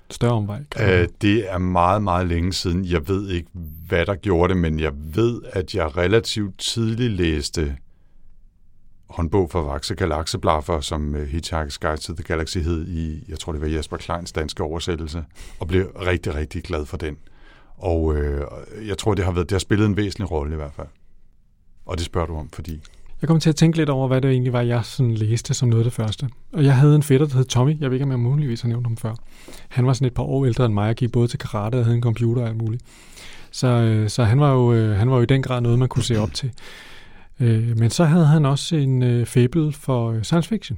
[0.10, 0.64] Større omvej?
[0.80, 2.86] Æh, det er meget, meget længe siden.
[2.86, 3.50] Jeg ved ikke,
[3.88, 7.76] hvad der gjorde det, men jeg ved, at jeg relativt tidligt læste
[9.16, 13.52] håndbog for vakse galakseblaffer, som øh, Hitchhiker's Guide to the Galaxy hed i, jeg tror
[13.52, 15.24] det var Jesper Kleins danske oversættelse,
[15.60, 17.18] og blev rigtig, rigtig glad for den.
[17.78, 18.48] Og øh,
[18.88, 20.88] jeg tror, det har, været, det har spillet en væsentlig rolle i hvert fald.
[21.86, 22.82] Og det spørger du om, fordi...
[23.22, 25.70] Jeg kom til at tænke lidt over, hvad det egentlig var, jeg sådan læste som
[25.70, 26.30] noget af det første.
[26.54, 27.82] Og jeg havde en fætter, der hed Tommy.
[27.82, 29.14] Jeg ved ikke, om jeg muligvis har nævnt ham før.
[29.70, 31.84] Han var sådan et par år ældre end mig og gik både til karate og
[31.84, 32.84] havde en computer og alt muligt.
[33.52, 35.88] Så, øh, så han, var jo, øh, han var jo i den grad noget, man
[35.88, 36.52] kunne se op til.
[37.40, 40.78] Øh, men så havde han også en øh, fæbel for øh, science fiction.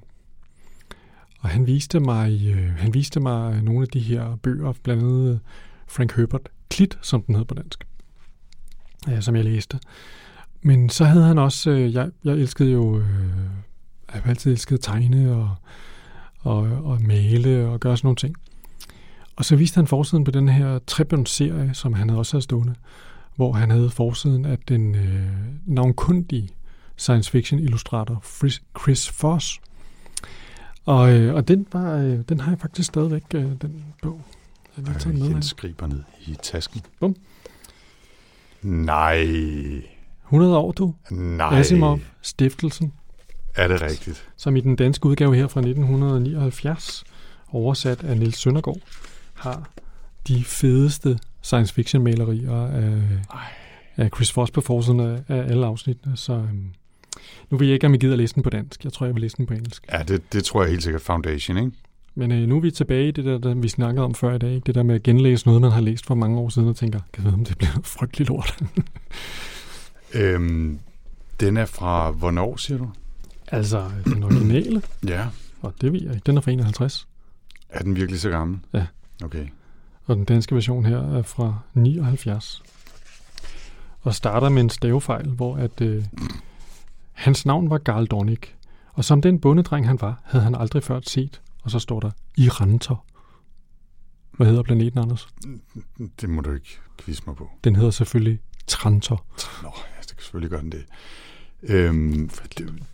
[1.40, 5.34] Og han viste mig, øh, han viste mig nogle af de her bøger, blandt andet
[5.34, 5.38] øh,
[5.88, 7.88] Frank Herbert, Klit, som den hed på dansk,
[9.10, 9.80] øh, som jeg læste.
[10.62, 13.06] Men så havde han også, øh, jeg, jeg elskede jo, øh,
[14.14, 15.56] jeg har altid elsket at tegne og,
[16.40, 18.36] og, og male og gøre sådan nogle ting.
[19.36, 22.76] Og så viste han forsiden på den her Trebund-serie, som han også havde stående,
[23.38, 25.30] hvor han havde forsiden af den øh,
[25.66, 26.50] navnkundige
[26.96, 28.24] science fiction illustrator
[28.80, 29.62] Chris Foss.
[30.86, 34.22] Og, øh, og den, var, øh, den har jeg faktisk stadigvæk, øh, den bog.
[34.78, 35.30] Jeg har taget med.
[35.30, 36.82] Jens skriber ned i tasken.
[37.00, 37.16] Bum.
[38.62, 39.26] Nej.
[40.24, 40.94] 100 år, du.
[41.12, 41.60] Nej.
[41.60, 42.94] Asimov, Stiftelsen.
[43.56, 44.30] Er det rigtigt?
[44.38, 47.04] Som i den danske udgave her fra 1979,
[47.52, 48.80] oversat af Niels Søndergaard,
[49.34, 49.70] har
[50.28, 53.02] de fedeste science fiction malerier af,
[53.98, 56.18] af Chris Foss på forsiden af, af alle afsnittene.
[56.18, 56.70] Så øhm,
[57.50, 58.84] Nu vil jeg ikke, om I gider læse den på dansk.
[58.84, 59.86] Jeg tror, jeg vil læse den på engelsk.
[59.94, 61.72] Ja, det, det tror jeg helt sikkert Foundation, ikke?
[62.16, 64.38] Men øh, nu er vi tilbage i det der, der, vi snakkede om før i
[64.38, 64.54] dag.
[64.56, 64.66] Ikke?
[64.66, 67.00] Det der med at genlæse noget, man har læst for mange år siden, og tænker,
[67.14, 68.60] kan jeg vide, om det bliver noget frygteligt lort?
[70.14, 70.80] Øhm,
[71.40, 72.90] den er fra hvornår, siger du?
[73.52, 75.26] altså, den originale, Ja.
[75.62, 77.08] og det ved jeg ikke, den er fra 51.
[77.70, 78.60] Er den virkelig så gammel?
[78.74, 78.86] Ja.
[79.24, 79.46] Okay.
[80.08, 82.64] Og den danske version her er fra 79.
[84.02, 86.06] Og starter med en stavefejl, hvor at, øh,
[87.14, 88.56] hans navn var Garl Dornik.
[88.94, 91.42] Og som den bondedreng han var, havde han aldrig før set.
[91.64, 93.06] Og så står der Iranter.
[94.32, 95.28] Hvad hedder planeten, Anders?
[96.22, 97.50] Det må du ikke quizze mig på.
[97.64, 99.26] Den hedder selvfølgelig Trantor.
[99.64, 100.86] Nå, ja, det kan selvfølgelig gøre den det.
[101.64, 102.30] Øhm,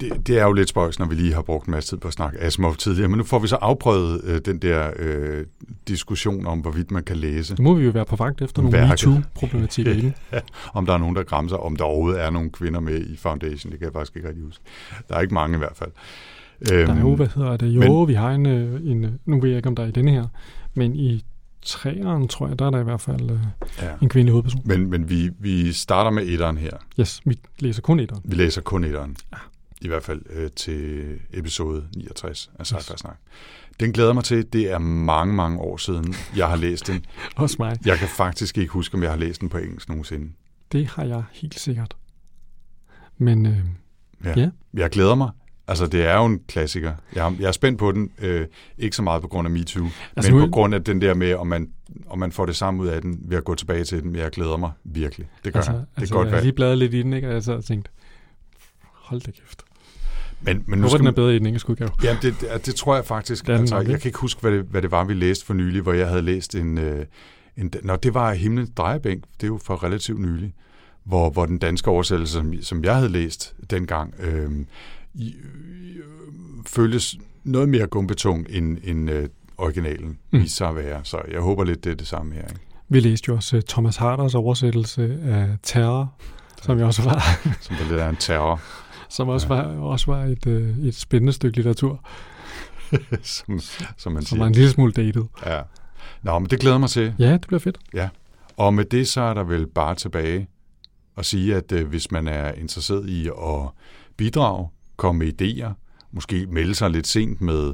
[0.01, 2.07] det, det, er jo lidt spøjs, når vi lige har brugt en masse tid på
[2.07, 5.45] at snakke Asimov tidligere, men nu får vi så afprøvet øh, den der øh,
[5.87, 8.87] diskussion om, hvorvidt man kan læse, Nu må vi jo være på vagt efter nogle.
[8.87, 10.13] MeToo-problematikker i den.
[10.73, 13.71] om der er nogen, der græmser, om der overhovedet er nogle kvinder med i Foundation.
[13.71, 14.63] Det kan jeg faktisk ikke rigtig huske.
[15.09, 15.91] Der er ikke mange i hvert fald.
[16.73, 17.67] Øhm, Der er jo, hvad hedder det?
[17.67, 19.91] Jo, men- vi har en, øh, en, nu ved jeg ikke, om der er i
[19.91, 20.27] denne her,
[20.73, 21.23] men i
[21.65, 23.39] træeren, tror jeg, der er der i hvert fald øh,
[23.81, 23.91] ja.
[24.01, 24.61] en kvindelig hovedperson.
[24.65, 26.71] Men, men vi, vi starter med etteren her.
[26.99, 28.21] Yes, vi læser kun etteren.
[28.25, 29.15] Vi læser kun etteren.
[29.81, 31.03] I hvert fald øh, til
[31.33, 32.83] episode 69 af sci Yes.
[32.99, 33.17] Snak.
[33.79, 34.53] Den glæder mig til.
[34.53, 37.05] Det er mange, mange år siden, jeg har læst den.
[37.35, 37.77] Også mig.
[37.85, 40.31] Jeg kan faktisk ikke huske, om jeg har læst den på engelsk nogensinde.
[40.71, 41.95] Det har jeg helt sikkert.
[43.17, 43.57] Men øh,
[44.23, 44.33] Ja.
[44.39, 44.49] Ja.
[44.73, 45.29] Jeg glæder mig.
[45.67, 46.93] Altså, det er jo en klassiker.
[47.15, 48.11] Jeg er, jeg er spændt på den.
[48.21, 48.45] Øh,
[48.77, 49.85] ikke så meget på grund af MeToo,
[50.15, 51.69] altså, men nu- på grund af den der med, om man,
[52.07, 54.15] om man får det samme ud af den ved at gå tilbage til den.
[54.15, 55.27] Jeg glæder mig virkelig.
[55.45, 55.79] Det gør altså, jeg.
[55.81, 57.27] Det altså, godt jeg har lige bladet lidt i den, ikke?
[57.27, 57.91] og jeg sad og tænkte,
[58.91, 59.61] hold da kæft.
[60.41, 61.89] Men, men Nu skal den er bedre i den engelske udgave.
[62.03, 63.47] ja, det, det, det tror jeg faktisk.
[63.47, 65.53] Den Altså, nok, jeg kan ikke huske, hvad det, hvad det var, vi læste for
[65.53, 66.77] nylig, hvor jeg havde læst en...
[66.77, 67.05] Øh,
[67.57, 69.23] en Nå, det var Himlens Drejebænk.
[69.37, 70.53] Det er jo for relativt nylig.
[71.03, 74.49] Hvor, hvor den danske oversættelse, som, som jeg havde læst dengang, øh,
[75.19, 76.03] øh,
[76.67, 80.39] føltes noget mere gumbetung end, end øh, originalen mm.
[80.41, 80.99] Viste sig at være.
[81.03, 82.41] Så jeg håber lidt, det er det samme her.
[82.41, 82.59] Ikke?
[82.89, 86.13] Vi læste jo også øh, Thomas Harders oversættelse af Terror,
[86.61, 87.21] som jo også var,
[87.61, 88.61] Som der lidt er en terror,
[89.09, 89.61] som også Ja.
[89.61, 92.07] var, også var et, øh, et spændende stykke litteratur,
[93.23, 93.59] som,
[93.97, 95.23] som man som var en lille smule dated.
[95.45, 95.61] Ja.
[96.21, 97.13] Nå, men det glæder mig til.
[97.19, 97.77] Ja, det bliver fedt.
[98.57, 100.47] Og med det så er der vel bare tilbage
[101.17, 103.69] at sige, at øh, hvis man er interesseret i at
[104.17, 105.73] bidrage, komme med idéer,
[106.11, 107.73] måske melde sig lidt sent med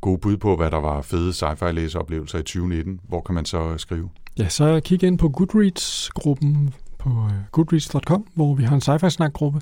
[0.00, 3.78] gode bud på, hvad der var fede sci-fi læseoplevelser i 2019, hvor kan man så
[3.78, 4.10] skrive?
[4.38, 9.60] Ja, så kig ind på Goodreads-gruppen på øh, goodreads.com, hvor vi har en sci-fi snak-gruppe.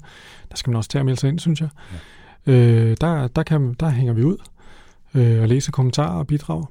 [0.50, 1.68] Der skal man også til at melde sig ind, synes jeg.
[2.46, 2.52] Ja.
[2.52, 4.36] Øh, der, der, kan, der hænger vi ud
[5.14, 6.64] øh, og læser kommentarer og bidrag,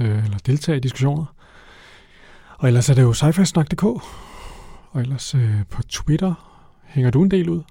[0.00, 1.24] øh, eller deltager i diskussioner.
[2.58, 3.84] Og ellers er det jo sci snak.dk,
[4.90, 6.34] og ellers øh, på Twitter
[6.84, 7.62] hænger du en del ud.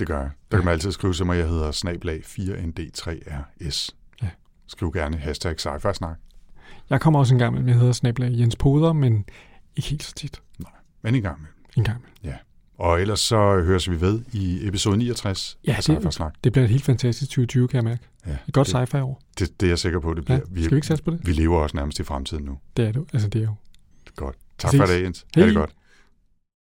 [0.00, 0.30] Det gør jeg.
[0.50, 3.88] Der kan man altid skrive til mig, jeg hedder snablag 4nd3rs.
[4.22, 4.28] Ja.
[4.66, 6.16] Skriv gerne hashtag sci snak
[6.90, 9.24] Jeg kommer også en gang med, jeg hedder Snablag Jens Poder, men
[9.76, 10.42] ikke helt så tit.
[11.02, 11.48] men en gang med.
[11.76, 12.32] En gang med.
[12.78, 16.52] Og ellers så høres vi ved i episode 69 Ja, af det- sci snak Det
[16.52, 18.02] bliver et helt fantastisk 2020, kan jeg mærke.
[18.26, 19.20] Ja, Et godt det, sci-fi år.
[19.38, 20.64] det, det er jeg sikker på, det Ja, bliver.
[20.64, 21.26] skal vi ikke satse på det?
[21.26, 22.58] vi lever også nærmest i fremtiden nu.
[22.76, 23.04] Det er det.
[23.12, 23.54] Altså, det er jo
[24.16, 24.36] Godt.
[24.58, 24.80] Tak Præcis.
[24.80, 25.26] for i dag, Jens.
[25.34, 25.46] Ha' Hej.
[25.48, 25.70] det godt.